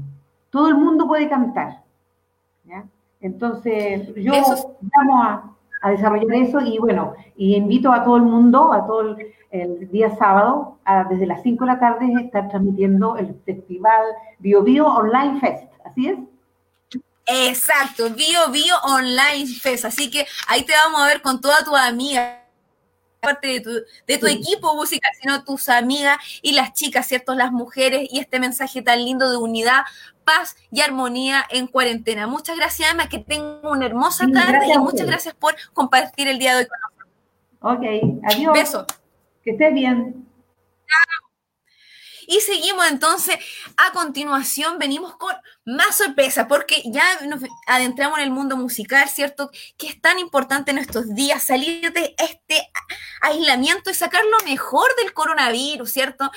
[0.50, 1.82] Todo el mundo puede cantar.
[2.64, 2.84] ¿ya?
[3.20, 5.50] Entonces, yo Eso vamos a,
[5.82, 9.16] a desarrollar eso y bueno, y invito a todo el mundo, a todo el,
[9.50, 14.02] el día sábado, a, desde las 5 de la tarde, estar transmitiendo el festival
[14.38, 15.72] Bio Bio Online Fest.
[15.84, 16.18] ¿Así es?
[17.28, 19.84] Exacto, Bio Bio Online Fest.
[19.84, 22.44] Así que ahí te vamos a ver con toda tu amiga,
[23.20, 23.70] parte de tu,
[24.06, 24.32] de tu Sí.
[24.32, 27.34] equipo musical, sino tus amigas y las chicas, ¿cierto?
[27.34, 29.82] Las mujeres y este mensaje tan lindo de unidad,
[30.24, 32.26] paz y armonía en cuarentena.
[32.26, 36.28] Muchas gracias, Ama, que tenga una hermosa Sí, tarde gracias y muchas gracias por compartir
[36.28, 37.08] el día de hoy con nosotros.
[37.60, 38.52] Ok, adiós.
[38.54, 38.86] Besos.
[39.44, 40.24] Que estés bien.
[42.30, 43.38] Y seguimos entonces,
[43.78, 49.50] a continuación venimos con más sorpresas, porque ya nos adentramos en el mundo musical, ¿cierto?
[49.78, 52.70] Que es tan importante en estos días salir de este
[53.22, 56.30] aislamiento y sacar lo mejor del coronavirus, ¿cierto?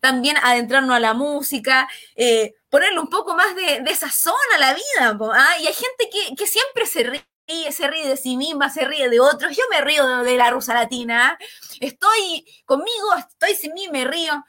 [0.00, 4.74] También adentrarnos a la música, eh, ponerle un poco más de, de sazón a la
[4.74, 5.58] vida, ¿ah?
[5.60, 9.18] Y hay gente que, siempre se ríe, se ríe de sí misma, se ríe de
[9.18, 9.56] otros.
[9.56, 11.44] Yo me río de, de la rusa latina, ¿ah?
[11.80, 14.44] estoy conmigo, estoy sin mí, me río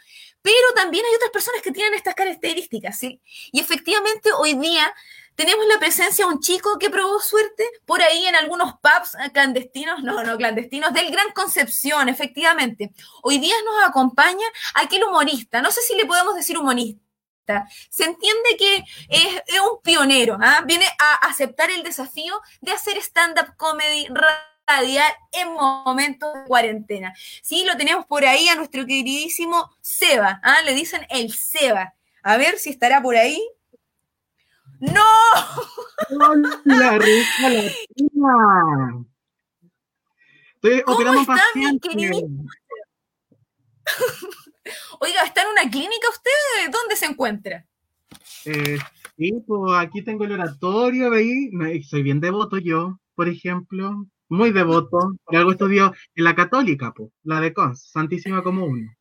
[0.45, 3.19] pero también hay otras personas que tienen estas características, ¿sí?
[3.51, 4.93] Y efectivamente hoy día
[5.33, 9.31] tenemos la presencia de un chico que probó suerte por ahí en algunos pubs eh,
[9.33, 12.93] clandestinos, no, no clandestinos, del Gran Concepción, efectivamente.
[13.23, 17.67] Hoy día nos acompaña aquel humorista, no sé si le podemos decir humorista.
[17.89, 20.61] Se entiende que es, un pionero, ¿ah?
[20.63, 24.07] viene a aceptar el desafío de hacer stand-up comedy
[24.67, 27.13] radial en momentos de cuarentena.
[27.41, 30.39] Sí, lo tenemos por ahí a nuestro queridísimo Seba.
[30.43, 30.61] ¿ah?
[30.63, 31.93] Le dicen el Seba.
[32.23, 33.41] A ver si estará por ahí.
[34.79, 35.03] ¡No!
[36.09, 39.05] Hola, rica latina.
[40.55, 42.45] Estoy ¿Cómo está, mi queridísimo?
[44.99, 46.71] Oiga, ¿está en una clínica usted?
[46.71, 47.65] ¿Dónde se encuentra?
[48.45, 48.79] Eh,
[49.17, 51.11] sí, pues aquí tengo el oratorio.
[51.11, 54.07] Me- Soy bien devoto yo, por ejemplo.
[54.29, 55.15] Muy devoto.
[55.23, 58.91] Por algo estudio en la católica, pues, la de Cons, Santísima como uno.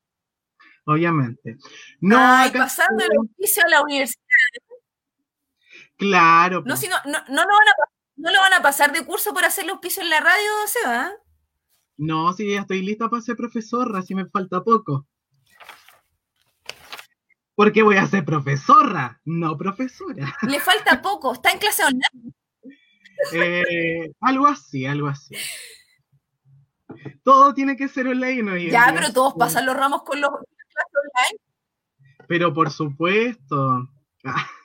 [0.87, 1.57] Obviamente.
[2.01, 4.21] No, Ay, pasando el oficio a la universidad.
[5.97, 6.63] Claro.
[6.67, 7.75] No, si no, no, no lo van a,
[8.17, 11.07] no lo van a pasar de curso por hacer los pisos en la radio, Seba.
[11.07, 11.13] ¿ah?
[11.97, 15.07] No, sí, ya estoy lista para ser profesora, si me falta poco.
[17.55, 20.37] Porque voy a ser profesora, no profesora.
[20.43, 22.35] Le falta poco, está en clase online.
[23.33, 25.35] Eh, algo así, algo así.
[27.23, 31.41] Todo tiene que ser online hoy Ya, pero todos pasan los ramos con los online.
[32.29, 33.89] Pero por supuesto.
[34.25, 34.47] Ah.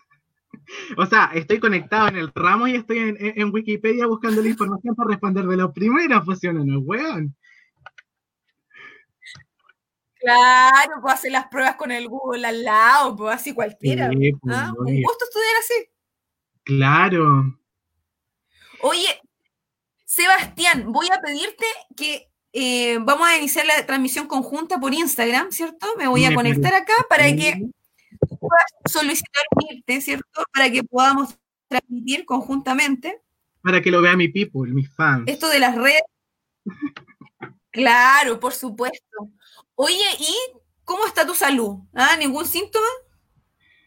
[0.98, 4.94] O sea, estoy conectado en el ramo y estoy en, en- Wikipedia buscando la información
[4.94, 7.36] para responder de los primeros, pues ¿sí o no, weón.
[10.16, 14.10] Claro, pues hacer las pruebas con el Google al lado, pues así cualquiera.
[14.12, 14.72] Sí, pues, ¿ah?
[14.78, 15.90] Un gusto estudiar así.
[16.64, 17.59] Claro.
[18.82, 19.22] Oye,
[20.06, 21.65] Sebastián, voy a pedirte
[21.96, 25.88] que eh, vamos a iniciar la transmisión conjunta por Instagram, ¿cierto?
[25.98, 27.70] Me voy a Me conectar acá para que
[28.39, 30.44] puedas solicitar unirte, ¿cierto?
[30.54, 31.38] Para que podamos
[31.68, 33.22] transmitir conjuntamente
[33.62, 35.24] Para que lo vea mi people, mis fans.
[35.28, 36.02] esto de las redes.
[37.72, 39.30] Claro, por supuesto.
[39.76, 40.36] Oye, ¿y
[40.84, 41.78] cómo está tu salud?
[41.94, 42.15] ¿Ah?
[42.18, 42.88] ¿Ningún síntoma?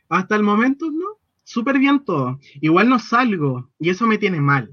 [0.08, 1.18] Hasta el momento, ¿no?
[1.42, 2.38] Súper bien todo.
[2.60, 4.72] Igual no salgo y eso me tiene mal.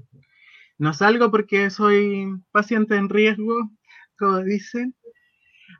[0.80, 3.70] No salgo porque soy paciente en riesgo,
[4.18, 4.96] como dicen.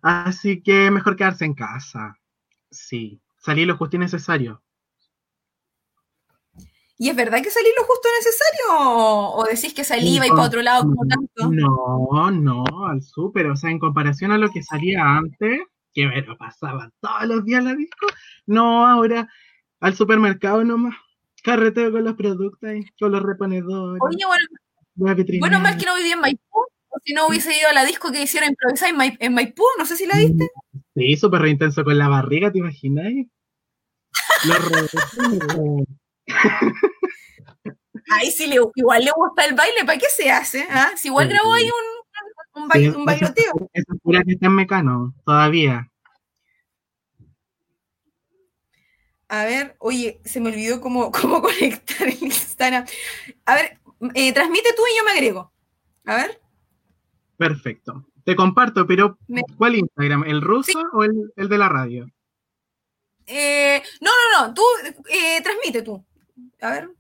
[0.03, 2.15] Así que mejor quedarse en casa.
[2.71, 4.63] Sí, salí lo justo y necesario.
[6.99, 9.37] ¿Y es verdad que salí lo justo necesario?
[9.37, 11.51] ¿O, decís que salí y para otro lado como tanto?
[11.51, 13.47] No, no, al súper.
[13.47, 15.63] O sea, en comparación a lo que salía antes,
[15.95, 18.07] que me lo pasaba todos los días la disco,
[18.45, 19.27] no, ahora
[19.81, 20.95] al supermercado nomás.
[21.43, 23.99] Carreteo con los productos ahí, con los reponedores.
[24.03, 24.47] Oye, bueno,
[25.07, 26.65] la bueno, mal que no vivía en Maipú,
[27.05, 29.87] si no hubiese ido a la disco que hicieron improvisar en, Mai- en Maipú, no
[29.87, 30.49] sé si la viste.
[30.95, 33.27] Sí, súper re intenso con la barriga, ¿te reponedores.
[38.11, 40.67] Ahí sí, le, igual le gusta el baile, ¿para qué se hace?
[40.71, 40.91] ¿Ah?
[40.97, 43.53] Si igual grabó ahí un, un, un Sí, bailoteo.
[43.73, 45.87] Esa es pura que está en Mecano, todavía.
[49.29, 52.85] A ver, oye, se me olvidó cómo, cómo conectar el Instagram.
[53.47, 53.79] A ver,
[54.15, 55.53] eh, transmite tú y yo me agrego.
[56.07, 56.41] A ver,
[57.37, 58.07] Perfecto.
[58.25, 59.19] Te comparto, pero
[59.57, 60.25] ¿cuál Instagram?
[60.25, 60.79] ¿El ruso Sí.
[60.93, 62.07] o el, el de la radio?
[63.27, 64.63] eh, no, no, no, tú
[65.09, 66.05] eh, transmite tú.
[66.61, 66.91] A ver.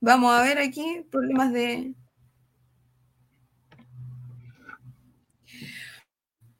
[0.00, 1.94] Vamos a ver aquí problemas de.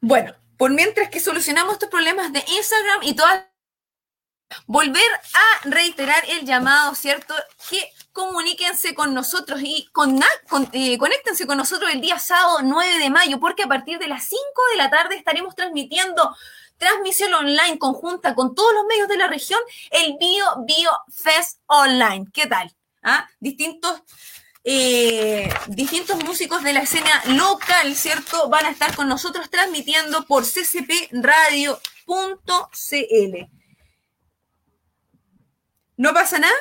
[0.00, 3.44] Bueno, por mientras que solucionamos estos problemas de Instagram y todas.
[4.66, 5.02] Volver
[5.34, 7.34] a reiterar el llamado, ¿cierto?
[7.68, 12.98] Que comuníquense con nosotros y con, con, eh, conéctense con nosotros el día sábado 9
[12.98, 14.40] de mayo, porque a partir de las 5
[14.72, 16.34] de la tarde estaremos transmitiendo
[16.78, 22.26] transmisión online conjunta con todos los medios de la región, el Bio Bio Fest Online.
[22.32, 22.72] ¿Qué tal?
[23.02, 23.28] ¿Ah?
[23.40, 24.02] Distintos,
[24.64, 28.48] eh, distintos músicos de la escena local, ¿cierto?
[28.48, 31.12] Van a estar con nosotros transmitiendo por ccpradio.cl.
[35.96, 36.54] ¿No pasa nada?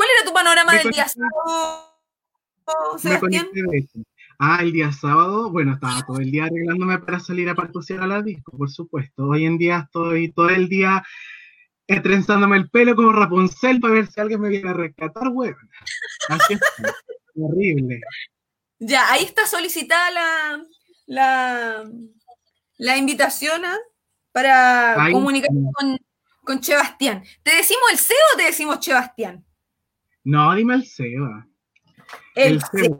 [0.00, 1.94] ¿Cuál era tu panorama del día sábado,
[2.98, 3.50] Sebastián?
[4.38, 8.06] Ah, el día sábado, bueno, estaba todo el día arreglándome para salir a partusear a
[8.06, 9.24] la disco, por supuesto.
[9.24, 11.04] Hoy en día estoy todo el día
[11.86, 15.70] trenzándome el pelo como Rapunzel para ver si alguien me viene a rescatar, weón.
[16.30, 16.60] Así es.
[17.36, 18.00] Horrible.
[18.78, 20.64] Ya, ahí está solicitada la,
[21.08, 21.84] la,
[22.78, 23.76] la invitación ¿ah?
[24.32, 25.98] para Ahí comunicarse con,
[26.42, 27.22] con Sebastián.
[27.42, 29.44] ¿Te decimos el CEO o te decimos Sebastián?
[30.24, 31.46] No, dime el Seba.
[32.34, 32.98] El Seba.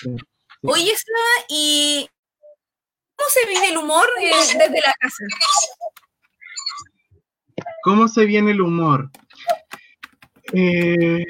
[0.00, 0.16] Seba.
[0.62, 2.08] Oye, Seba, ¿y
[3.16, 5.24] cómo se vive el humor eh, desde la casa?
[7.82, 9.10] ¿Cómo se viene el humor?
[10.52, 11.24] Eh,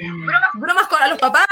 [0.55, 1.45] ¿Bromas con a los papás?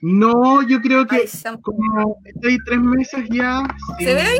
[0.00, 1.28] no, yo creo que
[1.62, 3.62] como estoy tres meses ya.
[3.98, 4.38] ¿Se ve ahí?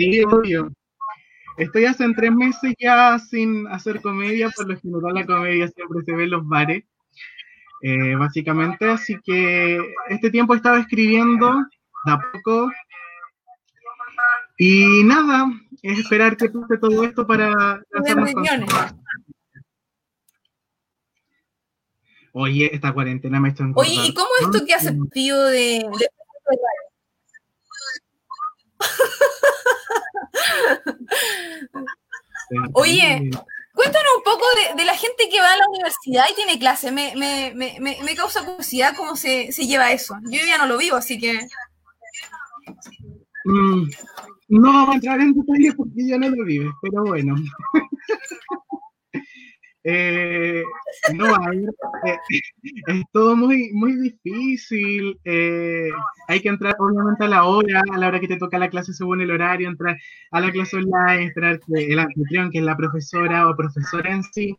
[0.00, 0.72] Sí, obvio.
[1.58, 6.14] Estoy hace tres meses ya sin hacer comedia, por lo general la comedia siempre se
[6.14, 6.84] ve en los bares,
[7.82, 9.78] eh, básicamente, así que
[10.08, 11.52] este tiempo estaba escribiendo
[12.06, 12.70] de a poco.
[14.56, 17.82] Y nada, es esperar que pase todo esto para.
[22.32, 26.08] Oye, esta cuarentena me ha hecho Oye, ¿y cómo es esto que tío de, de-
[32.74, 33.30] Oye,
[33.72, 36.90] Cuéntanos un poco de, de la gente que va a la universidad y tiene clase.
[36.90, 40.16] Me, me, me, me, me causa curiosidad cómo se, se lleva eso.
[40.24, 41.40] Yo ya no lo vivo, así que.
[43.44, 43.88] Mm,
[44.48, 47.36] no vamos a entrar en detalles porque ya no lo vives, pero bueno.
[49.92, 50.62] Eh,
[51.14, 51.68] no, a ver,
[52.06, 52.18] eh,
[52.86, 55.18] es todo muy, muy difícil.
[55.24, 55.88] eh,
[56.28, 58.92] hay que entrar obviamente a la hora, a la hora que te toca la clase
[58.92, 59.96] según el horario, entrar
[60.30, 64.56] a la clase online, que el anfitrión, que es la profesora o profesora en sí,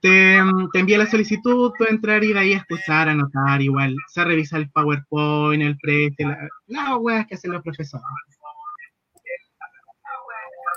[0.00, 0.36] te,
[0.74, 5.62] envía la solicitud, tú entrar y de ahí escuchar, anotar, igual, se revisa el PowerPoint,
[5.62, 8.04] el la- las weas que hacen los profesores.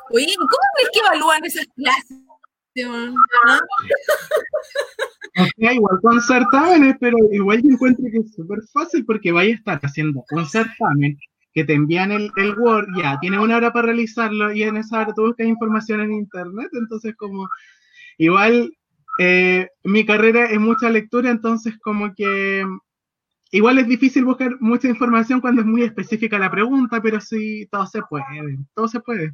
[0.10, 0.48] Oye, ¿y ¿cómo
[0.82, 2.27] es que evalúan esas clases?
[2.86, 3.60] ¿Ah?
[5.40, 9.52] O sea, igual con certámenes, pero igual yo encuentro que es súper fácil porque vaya
[9.52, 11.18] a estar haciendo un certamen
[11.54, 15.02] que te envían el, el Word, ya, tiene una hora para realizarlo y en esa
[15.02, 17.50] hora tú buscas información en internet, entonces como,
[18.20, 18.72] igual
[19.20, 22.64] eh, mi carrera es mucha lectura, entonces como que
[23.52, 27.88] igual es difícil buscar mucha información cuando es muy específica la pregunta, pero sí, todo
[27.88, 29.32] se puede, todo se puede.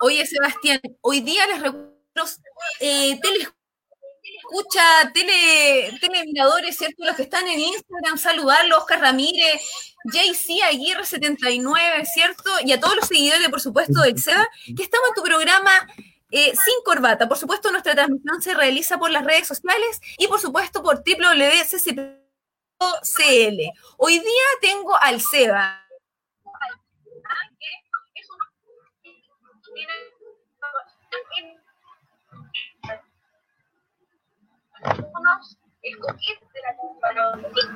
[0.00, 1.91] Oye, Sebastián, hoy día les recuerdo
[2.80, 3.48] eh, tele
[4.52, 7.04] escucha, tele, telemiradores, ¿cierto?
[7.04, 9.62] Los que están en Instagram, saludarlos, Oscar Ramírez,
[10.04, 12.50] JC Aguirre 79, ¿cierto?
[12.64, 15.70] Y a todos los seguidores, por supuesto, del SEBA, que estamos en tu programa
[16.30, 17.28] eh, Sin Corbata.
[17.28, 22.22] Por supuesto, nuestra transmisión se realiza por las redes sociales y, por supuesto, por www.ccp.cl.
[23.98, 25.78] Hoy día tengo al SEBA.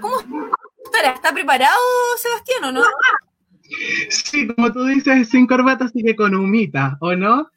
[0.01, 0.51] ¿Cómo
[0.85, 1.11] estará?
[1.13, 1.77] ¿Está preparado,
[2.19, 2.83] Sebastián, o no?
[4.11, 7.51] Sí, como tú dices, sin corbata, así que con humita, ¿o no?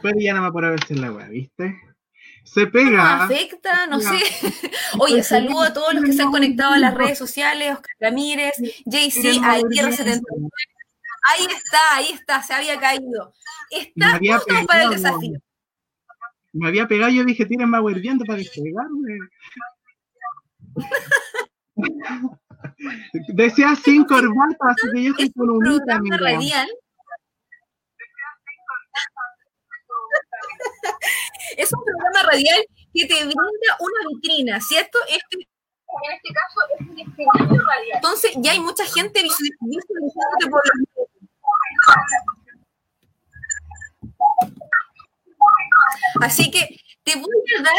[0.00, 1.76] Pero ya no me acuerdo a veces la wea, ¿viste?
[2.44, 3.24] Se ¿Nos pega.
[3.24, 3.86] afecta?
[3.86, 4.18] No sé.
[4.98, 8.54] Oye, saludo a todos los que se han conectado a las redes sociales, Oscar Ramírez,
[8.86, 10.50] JC, Aguirre 79.
[11.30, 13.32] Ahí está, ahí está, se había caído.
[13.70, 14.90] Me Está había justo para el pegado.
[15.12, 15.38] desafío.
[16.52, 19.18] Me había pegado, yo dije, tienen más viento para despegarme.
[23.34, 26.16] Decía sin corbata, así que yo estoy Es con un humita, programa mira.
[26.18, 26.68] radial.
[31.56, 32.64] Es un programa radial
[32.94, 34.98] que te brinda una vitrina, ¿cierto?
[35.08, 37.94] Este, en este caso es un escenario radial.
[37.96, 40.88] Entonces ya hay mucha gente visu- visualizándote por los
[46.20, 46.68] Así que
[47.04, 47.74] te voy a dar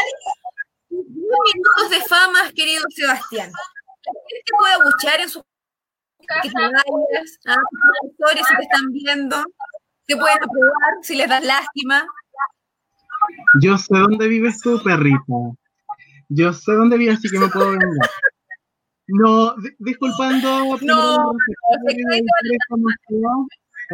[0.88, 3.50] 10 minutos de fama, querido Sebastián.
[3.50, 5.42] La gente puede abuchear en su
[6.42, 7.56] que te vayas, ah,
[8.46, 9.36] si te están viendo,
[10.06, 12.04] te pueden aprobar si les das lástima.
[13.60, 15.18] Yo sé dónde vives tú, perrita.
[16.28, 18.10] Yo sé dónde vives, así que me puedo vengar.
[19.08, 21.78] No, di- disculpando por No, la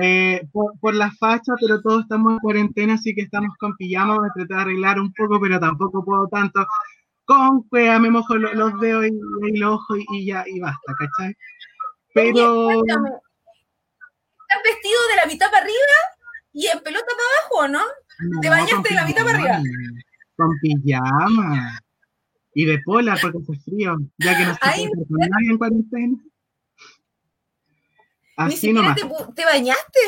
[0.01, 4.21] eh, por, por la facha, pero todos estamos en cuarentena, así que estamos con pijama.
[4.21, 6.67] Me traté de arreglar un poco, pero tampoco puedo tanto.
[7.25, 9.11] Con cueva me mojo lo- los dedos y,
[9.49, 11.35] y los ojos y, y ya, y basta, ¿cachai?
[12.15, 12.71] Pero
[14.49, 15.97] ¿Estás vestido de la mitad para arriba
[16.53, 18.41] y en pelota para abajo o no?
[18.41, 19.61] ¿Te bañaste de la mitad para arriba?
[20.37, 21.81] Con pijama.
[22.55, 24.61] Y de pola porque hace frío, ya que no se
[25.09, 26.17] puede nadie en cuarentena.
[28.39, 28.97] Ni Así siquiera nomás.
[28.97, 29.03] te,
[29.35, 30.01] te bañaste.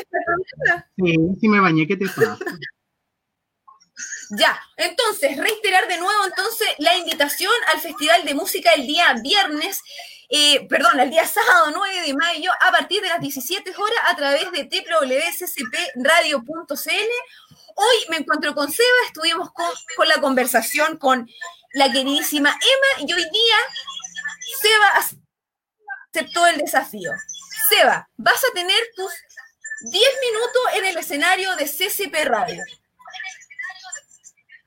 [0.97, 2.37] Sí, sí me bañé, ¿qué te pasa?
[4.31, 9.81] Ya, entonces, reiterar de nuevo entonces la invitación al Festival de Música el día viernes,
[10.29, 14.15] eh, perdón, el día sábado 9 de mayo a partir de las 17 horas a
[14.17, 17.11] través de www.ccpradio.cl.
[17.75, 21.27] Hoy me encuentro con Seba, estuvimos con, con la conversación con
[21.73, 23.57] la queridísima Emma y hoy día
[24.61, 24.93] Seba
[26.13, 27.13] aceptó el desafío.
[27.69, 29.11] Seba, vas a tener tus
[29.91, 32.63] 10 minutos en el escenario de CCP Radio.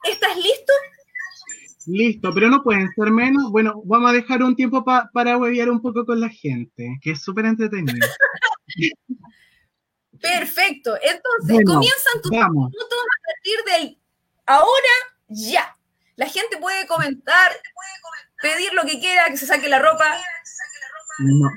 [0.03, 0.73] ¿Estás listo?
[1.87, 3.51] Listo, pero no pueden ser menos.
[3.51, 7.11] Bueno, vamos a dejar un tiempo pa- para huevear un poco con la gente, que
[7.11, 8.07] es súper entretenido.
[10.21, 10.95] Perfecto.
[11.01, 12.69] Entonces, Bueno, comienzan tus vamos.
[12.71, 13.97] minutos a partir del
[14.45, 14.93] ahora
[15.27, 15.75] ya.
[16.15, 17.51] La gente puede comentar,
[18.41, 20.17] pedir lo que quiera, que se saque la ropa.
[21.19, 21.49] No.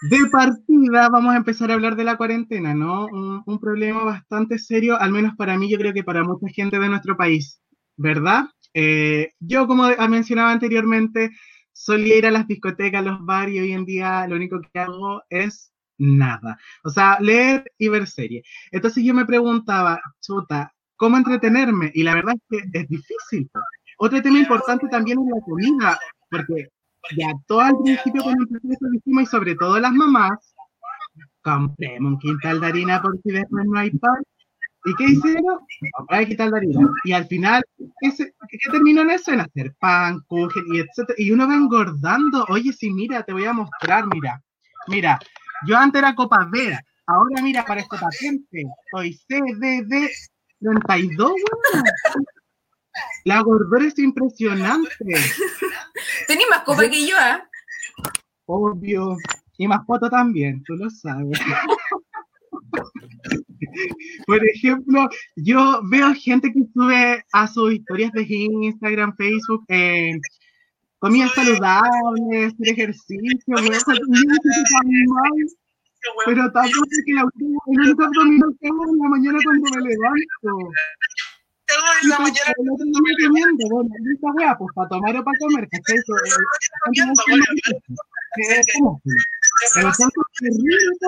[0.00, 3.06] De partida vamos a empezar a hablar de la cuarentena, ¿no?
[3.06, 6.88] Un, problema bastante serio, al menos para mí, yo creo que para mucha gente de
[6.88, 7.60] nuestro país,
[7.96, 8.44] ¿verdad?
[8.74, 11.30] Eh, yo, como mencionaba anteriormente,
[11.72, 14.78] solía ir a las discotecas, a los bares y hoy en día lo único que
[14.78, 16.58] hago es nada.
[16.84, 18.46] O sea, leer y ver series.
[18.70, 21.90] Entonces yo me preguntaba, chuta, ¿cómo entretenerme?
[21.94, 23.50] Y la verdad es que es difícil.
[23.98, 25.98] Otro tema importante también es la comida,
[26.30, 26.68] porque
[27.16, 30.54] ya todo al principio cuando empecé eso dijimos, y sobre todo las mamás,
[31.42, 34.22] compremos un quintal de harina por si después no hay pan.
[34.84, 35.58] ¿Y qué hicieron?
[35.92, 36.90] Comprar el quintal de harina.
[37.04, 37.62] Y al final,
[38.00, 39.32] ¿qué, terminó en eso?
[39.32, 41.16] En hacer pan, kuchen y etcétera.
[41.18, 42.44] Y uno va engordando.
[42.48, 44.42] Oye, sí, mira, te voy a mostrar, mira.
[44.86, 45.18] Mira,
[45.66, 48.64] yo antes era copa B, ahora mira, parezco patente.
[48.90, 50.08] Soy CDD
[50.60, 51.84] 32, weón.
[53.24, 54.90] La gordura es impresionante.
[56.26, 57.42] Tenés más copa que yo, ¿ah?
[58.46, 59.16] Obvio.
[59.58, 61.38] Y más foto también, tú lo sabes.
[64.26, 70.18] Por ejemplo, yo veo gente que sube a sus historias de Instagram, Facebook, eh,
[70.98, 73.56] comida saludable, hacer ejercicio,
[76.24, 79.64] pero tampoco es que la última, el único abdominal que hago en la mañana cuando
[79.74, 80.70] me levanto.
[82.02, 85.68] Y pues, el otro día comiendo, bueno, esta wea, pues para tomar o para comer,
[85.70, 85.96] ¿cachai?
[85.96, 86.02] Eh,
[86.96, 87.40] no.
[88.36, 89.12] Eh, ¿cómo fue?
[89.74, 90.98] Pero son terribles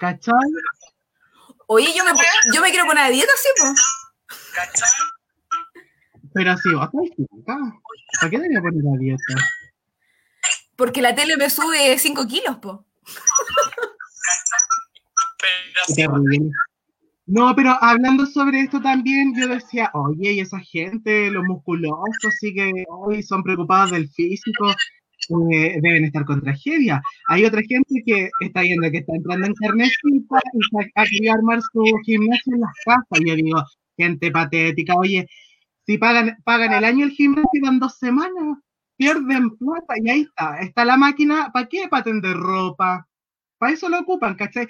[0.00, 0.34] ¿cachai?
[1.68, 2.12] Oye, yo me,
[2.52, 3.80] yo me quiero poner a dieta, sí, pues.
[6.34, 7.80] Pero si vos estás flaca,
[8.20, 9.34] ¿para qué debería poner la dieta?
[10.76, 12.84] Porque la tele me sube 5 kilos, po.
[15.94, 16.50] Terrible.
[17.26, 22.54] No, pero hablando sobre esto también, yo decía, oye, y esa gente, los musculosos, sí
[22.54, 24.70] que hoy son preocupados del físico,
[25.52, 27.02] eh, deben estar con tragedia.
[27.28, 31.32] Hay otra gente que está viendo que está entrando en carnecita y se ha querido
[31.34, 33.20] armar su gimnasio en las casas.
[33.26, 33.60] Yo digo,
[33.96, 35.26] gente patética, oye,
[35.86, 38.58] si pagan, pagan el año el gimnasio y dan dos semanas,
[38.96, 41.88] pierden plata y ahí está, está la máquina, ¿para qué?
[41.90, 43.08] Para tender ropa.
[43.58, 44.68] Para eso lo ocupan, ¿cachai?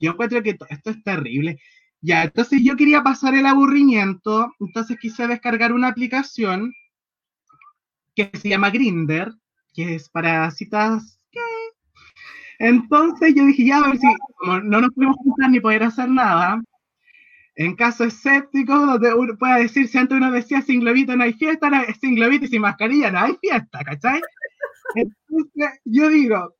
[0.00, 1.58] Yo encuentro que to- esto es terrible.
[2.02, 6.74] Ya, entonces yo quería pasar el aburrimiento, entonces quise descargar una aplicación
[8.16, 9.32] que se llama Grinder,
[9.72, 11.20] que es para citas.
[12.58, 14.06] Entonces yo dije, ya, a ver si
[14.38, 16.60] como no nos podemos juntar ni poder hacer nada,
[17.54, 21.34] en caso escéptico, donde uno pueda decir, si antes uno decía sin globito no hay
[21.34, 24.20] fiesta, sin globito y sin mascarilla no hay fiesta, ¿cachai?
[24.96, 26.54] Entonces yo digo,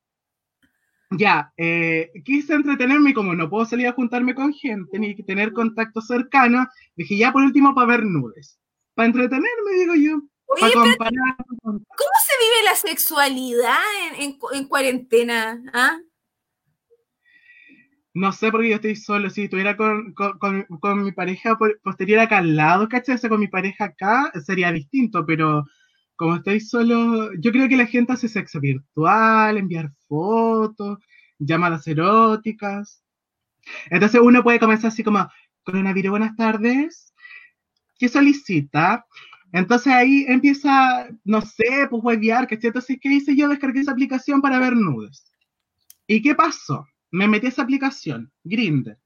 [1.17, 5.51] ya, eh, quise entretenerme y como no puedo salir a juntarme con gente ni tener
[5.53, 8.59] contacto cercano, dije ya por último para ver nudes.
[8.95, 10.21] Para entretenerme, digo yo.
[10.45, 11.35] Oye, Para pero comparar.
[11.63, 13.77] ¿cómo se vive la sexualidad
[14.11, 15.61] en, en- en cuarentena?
[15.73, 15.97] ¿Ah?
[18.15, 19.29] No sé porque yo estoy solo.
[19.29, 23.15] Si estuviera con, con, con- con mi pareja posterior acá al lado, ¿cachai?
[23.15, 25.65] O sea, con mi pareja acá sería distinto, pero
[26.23, 30.99] como estoy solo, yo creo que la gente hace sexo virtual, enviar fotos,
[31.37, 33.03] llamadas eróticas.
[33.89, 35.27] Entonces uno puede comenzar así como,
[35.63, 37.13] coronavirus, buenas tardes.
[37.99, 39.05] ¿Qué solicita?
[39.51, 42.67] Entonces ahí empieza, no sé, pues huevear, ¿cachai?
[42.67, 43.49] Entonces, ¿qué hice yo?
[43.49, 45.29] Descargué esa aplicación para ver nudes.
[46.07, 46.87] ¿Y qué pasó?
[47.11, 48.97] Me metí a esa aplicación, Grindr,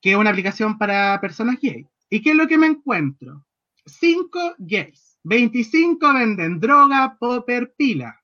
[0.00, 1.84] que es una aplicación para personas gay.
[2.10, 3.44] ¿Y qué es lo que me encuentro?
[3.86, 8.18] 5 gays, 25 venden droga, popper, pila.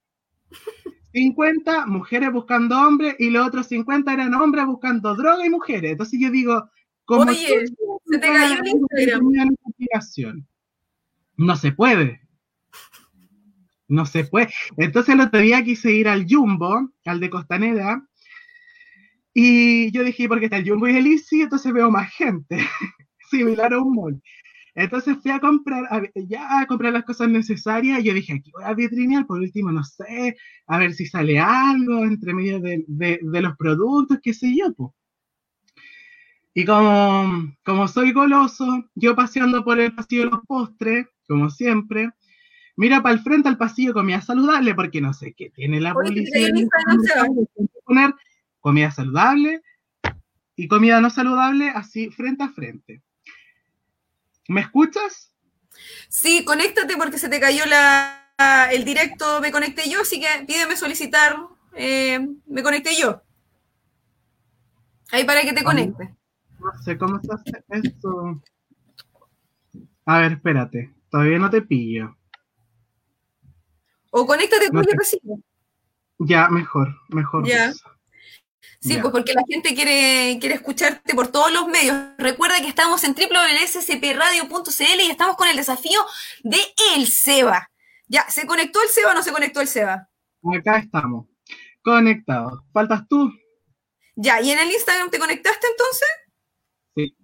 [1.13, 5.93] 50 mujeres buscando hombres y los otros 50 eran hombres buscando droga y mujeres.
[5.93, 6.69] Entonces yo digo,
[7.05, 7.67] ¿cómo Oye,
[8.07, 10.47] se te cayó el Instagram.
[11.37, 12.21] No se puede.
[13.87, 14.53] No se puede.
[14.77, 18.09] Entonces el otro día quise ir al Jumbo, al de Costanera,
[19.41, 22.59] y yo dije, porque está el Jumbo y el Easy, entonces veo más gente,
[23.31, 24.23] similar a un mall.
[24.81, 28.53] Entonces fui a comprar, a ya a comprar las cosas necesarias, y yo dije, aquí
[28.53, 30.37] voy a vitrinear, por último, no sé,
[30.69, 34.73] a ver si sale algo entre medio de, de- de los productos, qué sé yo,
[34.75, 34.93] pues.
[36.55, 42.11] Y como, como soy goloso, yo paseando por el pasillo de los postres, como siempre,
[42.77, 46.09] mira para el frente al pasillo comida saludable, porque no sé qué tiene la Oye,
[46.09, 46.25] publicidad.
[46.25, 47.27] ¿te creí en Instagram, Seba?
[47.85, 48.15] poner
[48.61, 49.61] comida saludable
[50.55, 53.03] y comida no saludable así frente a frente.
[54.49, 55.33] ¿Me escuchas?
[56.09, 58.33] Sí, conéctate porque se te cayó la,
[58.73, 61.37] el directo, me conecté yo, así que pídeme solicitar,
[61.75, 63.23] eh, me conecté yo.
[65.13, 66.11] Ahí para que te conectes.
[66.59, 68.43] No sé cómo se hace eso.
[70.05, 70.93] A ver, espérate.
[71.11, 72.17] Todavía no te pillo.
[74.11, 75.41] O conéctate No con te- el recibo.
[76.19, 77.47] Ya, mejor, mejor.
[77.47, 77.73] Ya.
[78.81, 81.97] Sí, pues porque la gente quiere, quiere escucharte por todos los medios.
[82.17, 86.01] Recuerda que estamos en www.scpradio.cl y estamos con el desafío
[86.45, 86.59] de
[86.95, 87.71] El Seba.
[88.07, 90.09] Ya, ¿se conectó el Seba o no se conectó el Seba?
[90.57, 91.27] Acá estamos.
[91.83, 92.61] Conectados.
[92.73, 93.33] ¿Faltas tú?
[94.15, 96.09] Ya, ¿y en el Instagram te conectaste entonces?
[96.95, 97.17] Sí.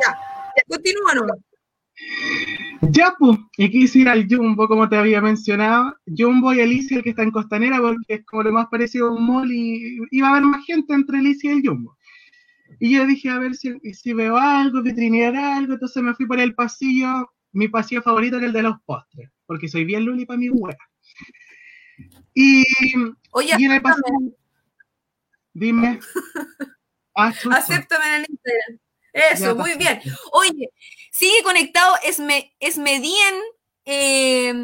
[0.00, 0.18] Ya,
[0.56, 1.38] ya continúa nomás.
[2.82, 5.94] Ya, pues, y quise ir al Jumbo, como te había mencionado.
[6.06, 9.12] Jumbo y Alicia, el que está en Costanera, porque es como lo más parecido a
[9.12, 11.96] un mall y iba a haber más gente entre Alicia y el Jumbo.
[12.78, 15.74] Y yo dije, a ver si, si veo algo, vitrinear algo.
[15.74, 19.68] Entonces me fui por el pasillo, mi pasillo favorito era el de los postres, porque
[19.68, 20.76] soy bien luli para mi hueá.
[22.32, 22.64] Y,
[23.32, 24.36] Oye, y en el acéptame, pasillo,
[25.52, 26.00] dime.
[27.16, 28.78] Ah, acéptame en el Instagram.
[29.12, 30.00] Eso, Ya, muy bien.
[30.32, 30.70] Oye,
[31.20, 33.34] sigue conectado Esme, Esmedien,
[33.84, 34.54] eh,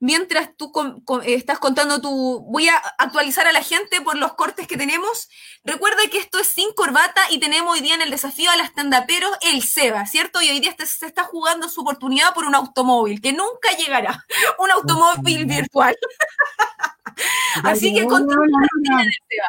[0.00, 2.40] mientras tú con- con- estás contando tu...
[2.50, 5.28] Voy a actualizar a la gente por los cortes que tenemos.
[5.64, 8.74] Recuerda que esto es sin corbata y tenemos hoy día en el desafío a las
[8.74, 10.42] tandaperos el Seba, ¿cierto?
[10.42, 14.24] Y hoy día se está jugando su oportunidad por un automóvil, que nunca llegará.
[14.58, 15.96] Un automóvil virtual.
[17.64, 19.48] Así que continúa la del Seba.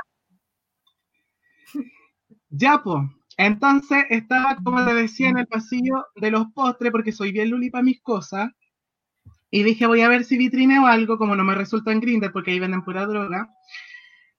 [2.50, 3.04] Ya, pues.
[3.42, 7.70] Entonces estaba, como te decía, en el pasillo de los postres, porque soy bien luli
[7.70, 8.52] para mis cosas.
[9.50, 12.52] Y dije, voy a ver si vitrineo algo, como no me resulta en Grindr, porque
[12.52, 13.48] ahí venden pura droga.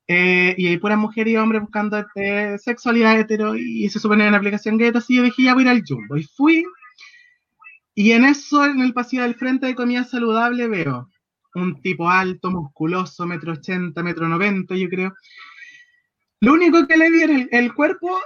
[0.07, 4.33] Eh, y hay pura mujer y hombre buscando este, sexualidad hetero, y se supone en
[4.33, 4.93] la aplicación gay.
[4.95, 6.19] Así yo dije, voy a al Jumbo.
[6.19, 6.63] Y fui.
[7.95, 11.09] Y en eso, en el pasillo del frente de comida saludable, veo
[11.55, 15.15] un tipo alto, musculoso, metro ochenta, metro noventa, yo creo.
[16.41, 18.21] Lo único que le vi era el cuerpo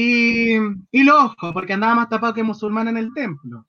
[0.00, 0.56] y,
[0.92, 3.66] y los ojos, porque andaba más tapado que musulmán en el templo.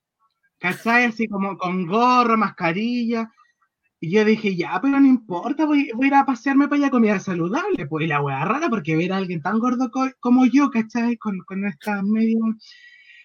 [0.59, 1.05] ¿Cachai?
[1.05, 3.31] Así como con gorro, mascarilla.
[4.01, 6.91] Y yo dije, ya, pero no importa, voy, voy a ir a pasearme para allá
[6.91, 7.87] comida saludable.
[7.87, 11.17] Pues y la wea rara, porque ver a alguien tan gordo co- como yo, ¿cachai?
[11.17, 12.39] Con, con esta medio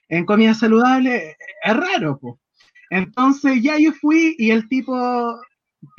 [0.09, 2.35] en comida saludable, es raro, pues.
[2.91, 4.95] Entonces ya yo fui y el tipo,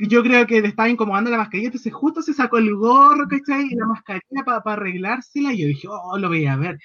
[0.00, 3.66] yo creo que le estaba incomodando la mascarilla, entonces justo se sacó el gorro, ¿cachai?
[3.70, 6.78] Y la mascarilla para arreglársela, y yo dije, oh, lo voy a ver,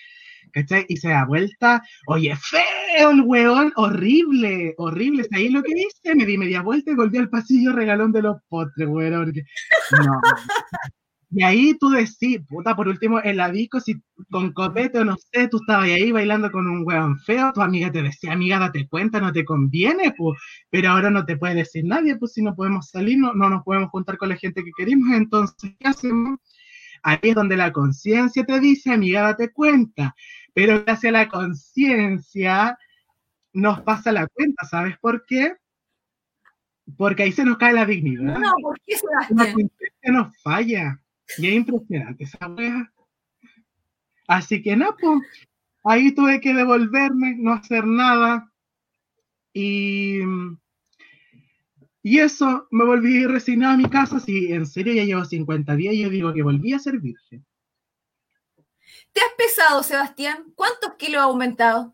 [0.51, 0.85] ¿cachai?
[0.89, 6.15] Y se da vuelta, oye, feo el weón, horrible, horrible, ¿sabes lo que hice?
[6.15, 9.33] Me di media vuelta y volví al pasillo regalón de los postres, weón,
[10.05, 10.21] no,
[11.33, 13.95] Y ahí tú decís, puta, por último, en la disco, si
[14.29, 17.89] con copete o no sé, tú estabas ahí bailando con un hueón feo, tu amiga
[17.89, 20.37] te decía, amiga, date cuenta, no te conviene, pues,
[20.69, 23.63] pero ahora no te puede decir nadie, pues si no podemos salir, no, no nos
[23.63, 26.37] podemos juntar con la gente que queremos, entonces, ¿qué hacemos?
[27.03, 30.13] Ahí es donde la conciencia te dice, amiga, date cuenta,
[30.53, 32.77] pero gracias a la conciencia
[33.53, 35.53] nos pasa la cuenta, ¿sabes por qué?
[36.97, 38.37] Porque ahí se nos cae la dignidad.
[38.37, 39.53] No, ¿por qué La Sebastián?
[39.53, 41.00] conciencia nos falla.
[41.37, 42.91] Y es impresionante esa wea.
[44.27, 45.21] Así que no, pues,
[45.83, 48.51] ahí tuve que devolverme, no hacer nada.
[49.53, 50.19] Y,
[52.03, 54.19] y eso, me volví resignado a mi casa.
[54.19, 57.45] Si en serio ya llevo 50 días, yo digo que volví a ser virgen.
[59.11, 60.53] ¿Te has pesado, Sebastián?
[60.55, 61.93] ¿Cuántos kilos ha aumentado?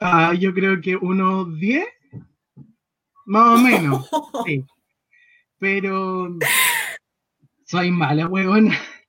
[0.00, 1.86] Ah, yo creo que unos 10,
[3.26, 4.10] más o menos.
[4.46, 4.64] Sí.
[5.58, 6.36] Pero
[7.66, 8.80] soy mala, huevona.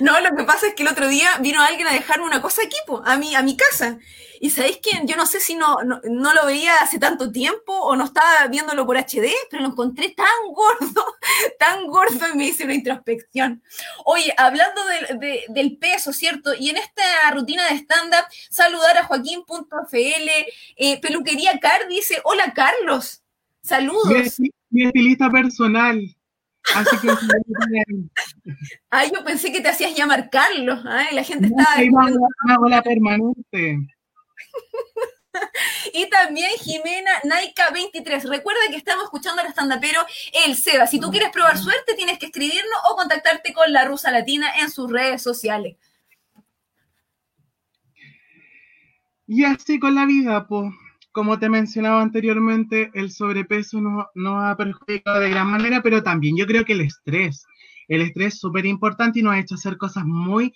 [0.00, 2.62] No, lo que pasa es que el otro día vino alguien a dejarme una cosa
[2.64, 3.98] aquí, po, a mi, a mi casa.
[4.40, 7.72] Y sabéis que yo no sé si no, no, no lo veía hace tanto tiempo
[7.78, 11.04] o no estaba viéndolo por HD, pero lo encontré tan gordo,
[11.58, 13.62] tan gordo y me hice una introspección.
[14.06, 16.54] Oye, hablando del- de- del peso, ¿cierto?
[16.58, 17.02] Y en esta
[17.34, 20.30] rutina de stand-up, saludar a Joaquín.fl,
[20.76, 23.22] eh, Peluquería Car dice, hola Carlos,
[23.62, 24.12] Mi, saludos.
[24.12, 26.00] esti- mi estilista personal.
[26.74, 27.08] Así que
[28.90, 31.82] Ay, yo pensé que te hacías llamar Carlos, ay, la gente no, estaba...
[31.82, 33.78] iba una- bola permanente.
[35.94, 38.28] Y también Jimena Naika 23.
[38.28, 40.00] Recuerda que estamos escuchando al estandapero
[40.44, 40.86] El Seba.
[40.88, 44.70] Si tú quieres probar suerte, tienes que escribirnos o contactarte con la Rusa Latina en
[44.70, 45.76] sus redes sociales.
[49.26, 50.72] Y así con la vida, pues,
[51.20, 56.34] como te mencionaba anteriormente, el sobrepeso no, no ha perjudicado de gran manera, pero también
[56.34, 57.44] yo creo que el estrés,
[57.88, 60.54] el estrés es súper importante y nos ha hecho hacer cosas muy,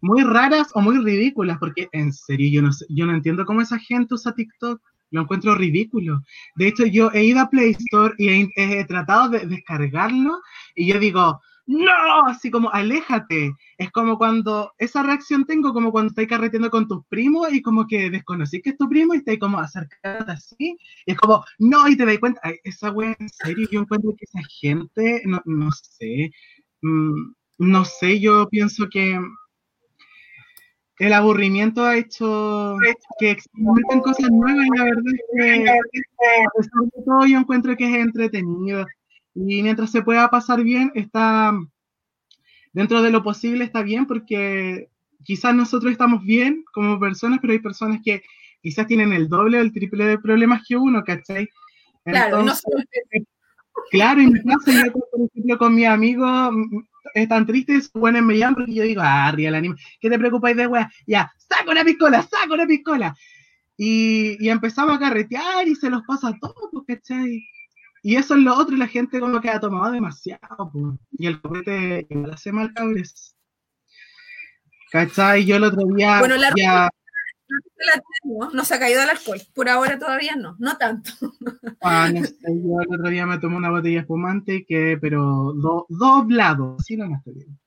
[0.00, 3.78] muy raras o muy ridículas, porque en serio yo no, yo no entiendo cómo esa
[3.78, 6.22] gente usa TikTok, lo encuentro ridículo.
[6.54, 10.40] De hecho, yo he ido a Play Store y he tratado de descargarlo
[10.74, 13.52] y yo digo, no, así como aléjate.
[13.78, 17.86] Es como cuando, esa reacción tengo como cuando estás carreteando con tus primos y como
[17.86, 20.56] que desconocí que es tu primo y estás como acercándote así.
[21.06, 24.14] Y es como, no, y te das cuenta, ay, esa wea, en serio, yo encuentro
[24.16, 26.30] que esa gente, no, no sé,
[26.82, 29.18] mm, no sé, yo pienso que
[30.98, 32.76] el aburrimiento ha hecho
[33.18, 37.76] que experimenten cosas nuevas y la verdad es que a pesar de todo yo encuentro
[37.76, 38.86] que es entretenido
[39.38, 41.52] y mientras se pueda pasar bien está
[42.72, 44.88] dentro de lo posible está bien porque
[45.24, 48.22] quizás nosotros estamos bien como personas pero hay personas que
[48.62, 51.48] quizás tienen el doble o el triple de problemas que uno, ¿cachai?
[52.04, 52.82] Claro, no solo-
[53.90, 56.82] Claro, y me pasa, yo por ejemplo con mi amigo mm,
[57.14, 60.56] están tristes, bueno, me llaman porque yo digo, ah, ría el anime, ¿qué te preocupáis
[60.56, 60.90] de wea?
[61.06, 63.14] Ya, saca una piscola, saca una piscola.
[63.76, 67.46] Y, y empezamos a carretear y se los pasa todo, pues, ¿cachai?
[68.06, 70.94] Y eso es lo otro, y la gente como que ha tomado demasiado, pues.
[71.18, 73.34] Y el copete igual hace mal, cabres.
[74.92, 75.44] ¿Cachai?
[75.44, 76.88] Yo el otro día Bueno, la- ya,
[78.52, 79.42] no se ha caído el alcohol.
[79.52, 81.10] Por ahora todavía no, no tanto.
[81.82, 85.86] ah, no sé, yo el otro día me tomé una botella espumante que, pero do,
[85.88, 87.58] doblado, así no me estoy bien.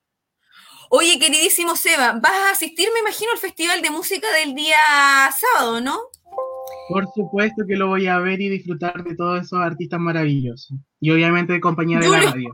[0.89, 4.77] Oye, queridísimo Seba, vas a asistir, me imagino, al Festival de Música del día
[5.37, 5.99] sábado, ¿no?
[6.89, 10.77] Por supuesto que lo voy a ver y disfrutar de todos esos artistas maravillosos.
[10.99, 12.51] Y obviamente de compañía de la radio.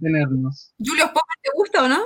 [0.00, 0.74] Tenernos.
[0.78, 2.00] Julio Popper, ¿te gusta o no?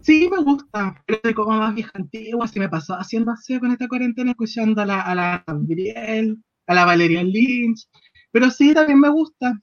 [0.00, 1.02] Sí, me gusta.
[1.06, 2.46] Pero soy como más vieja antigua.
[2.46, 6.74] Si me pasó haciendo así con esta cuarentena, escuchando a la, a la Gabriel, a
[6.74, 7.88] la Valeria Lynch.
[8.30, 9.60] Pero sí, también me gusta.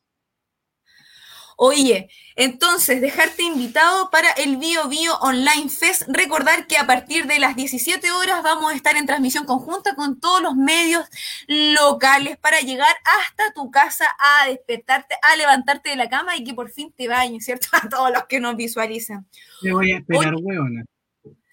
[1.58, 6.04] Oye, entonces dejarte invitado para el Bio Bio Online Fest.
[6.08, 10.20] Recordar que a partir de las 17 horas vamos a estar en transmisión conjunta con
[10.20, 11.06] todos los medios
[11.48, 16.54] locales para llegar hasta tu casa a despertarte, a levantarte de la cama y que
[16.54, 17.68] por fin te bañes, ¿cierto?
[17.86, 19.26] A todos los que nos visualizan.
[19.62, 20.84] Te voy a esperar, hueona.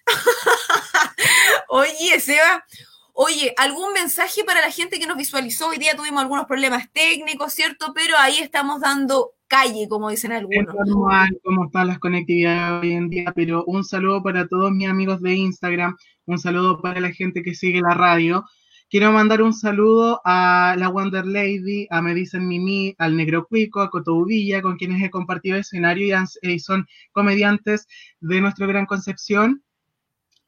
[1.69, 2.65] Oye, Seba,
[3.13, 5.69] oye, ¿algún mensaje para la gente que nos visualizó?
[5.69, 7.93] Hoy día tuvimos algunos problemas técnicos, ¿cierto?
[7.93, 10.75] Pero ahí estamos dando calle, como dicen Es algunos.
[10.85, 15.21] normal cómo están las conectividades hoy en día, pero un saludo para todos mis amigos
[15.21, 15.95] de Instagram,
[16.25, 18.45] un saludo para la gente que sigue la radio.
[18.89, 23.81] Quiero mandar un saludo a la Wonder Lady, a Me Dicen Mimi, al Negro Cuico,
[23.81, 26.07] a Cotobilla, con quienes he compartido escenario
[26.43, 27.87] y, y son comediantes
[28.21, 29.63] de nuestro Gran Concepción.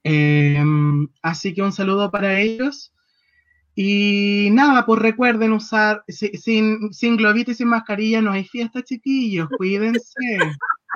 [0.04, 0.64] Eh,
[1.24, 2.95] así que un saludo para ellos.
[3.76, 8.82] Y nada, pues recuerden usar, si- sin, sin globito y sin mascarilla no hay fiesta,
[8.84, 10.00] chiquillos, cuídense.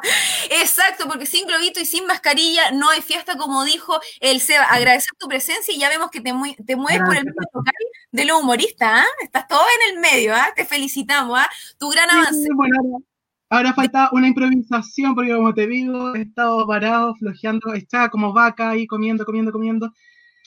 [0.49, 4.63] Exacto, porque sin globito y sin mascarilla no hay fiesta, como dijo el Seba.
[4.63, 7.73] Agradecer tu presencia y ya vemos que te, mue- te mueves por el mundo local
[8.11, 9.05] de los humoristas, ¿ah?
[9.21, 10.47] Estás todo en el medio, ¿ah?
[10.55, 11.49] Te felicitamos, ¿ah?
[11.77, 12.41] Tu gran avance.
[12.43, 13.03] Sí, bueno, ahora,
[13.49, 18.69] ahora falta una improvisación, porque como te digo, he estado parado, flojeando, estaba como vaca
[18.69, 19.91] ahí comiendo, comiendo, comiendo.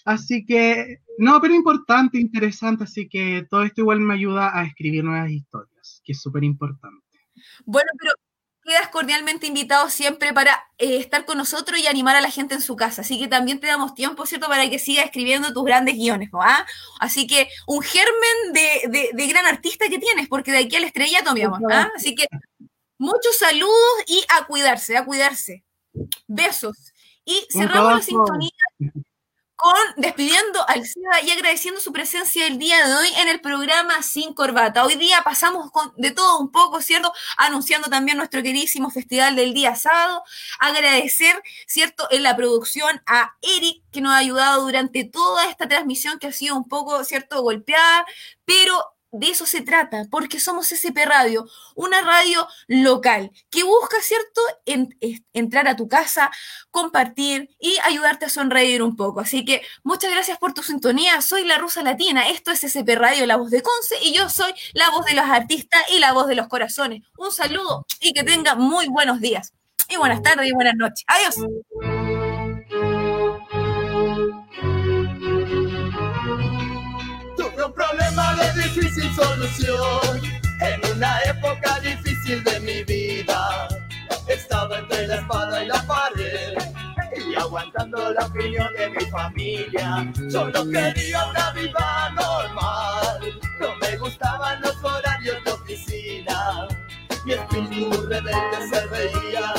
[0.05, 5.05] Así que, no, pero importante, interesante, así que todo esto igual me ayuda a escribir
[5.05, 7.05] nuevas historias, que es súper importante.
[7.65, 8.13] Bueno, pero
[8.65, 12.61] quedas cordialmente invitado siempre para eh, estar con nosotros y animar a la gente en
[12.61, 13.03] su casa.
[13.03, 16.41] Así que también te damos tiempo, ¿cierto?, para que sigas escribiendo tus grandes guiones, ¿no?
[16.43, 16.65] ¿Ah?
[17.01, 20.81] Así que un germen de, de- de gran artista que tienes, porque de aquí a
[20.81, 21.73] la estrella, amor.
[21.73, 21.91] ¿ah?
[21.97, 22.27] Así que
[22.99, 25.65] muchos saludos y a cuidarse, a cuidarse.
[26.29, 26.93] Besos.
[27.25, 28.51] Y cerramos la sintonía
[29.63, 34.03] con despidiendo al SEBA y agradeciendo su presencia el día de hoy en el programa
[34.03, 34.85] Sin Corbata.
[34.85, 37.13] Hoy día pasamos de todo un poco, ¿cierto?
[37.37, 40.25] Anunciando también nuestro queridísimo festival del día sábado.
[40.59, 42.09] Agradecer, ¿cierto?
[42.11, 46.33] En la producción a Eric, que nos ha ayudado durante toda esta transmisión que ha
[46.33, 47.41] sido un poco, ¿cierto?
[47.41, 48.05] Golpeada,
[48.45, 54.41] pero de eso se trata, porque somos SP Radio, una radio local que busca, ¿cierto?,
[54.65, 54.97] En-
[55.33, 56.31] entrar a tu casa,
[56.71, 59.21] compartir y ayudarte a sonreír un poco.
[59.21, 61.21] Así que muchas gracias por tu sintonía.
[61.21, 64.53] Soy la Rusa Latina, esto es SP Radio, la voz de Conce, y yo soy
[64.73, 67.03] la voz de los artistas y la voz de los corazones.
[67.19, 69.53] Un saludo y que tenga muy buenos días.
[69.89, 71.05] Y buenas tardes y buenas noches.
[71.07, 72.02] Adiós.
[79.15, 80.23] Solución
[80.61, 83.69] en una época difícil de mi vida.
[84.29, 86.55] Estaba entre la espada y la pared
[87.17, 90.13] y aguantando la opinión de mi familia.
[90.31, 93.41] Solo quería una vida normal.
[93.61, 96.69] No me gustaban los horarios de oficina.
[97.25, 99.55] Mi espíritu rebelde se reía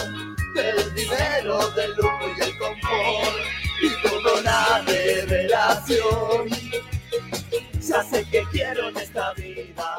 [0.56, 3.36] del dinero, del lujo y el confort.
[3.82, 6.73] Y tuve una revelación
[7.88, 9.98] ya sé que quiero en esta vida.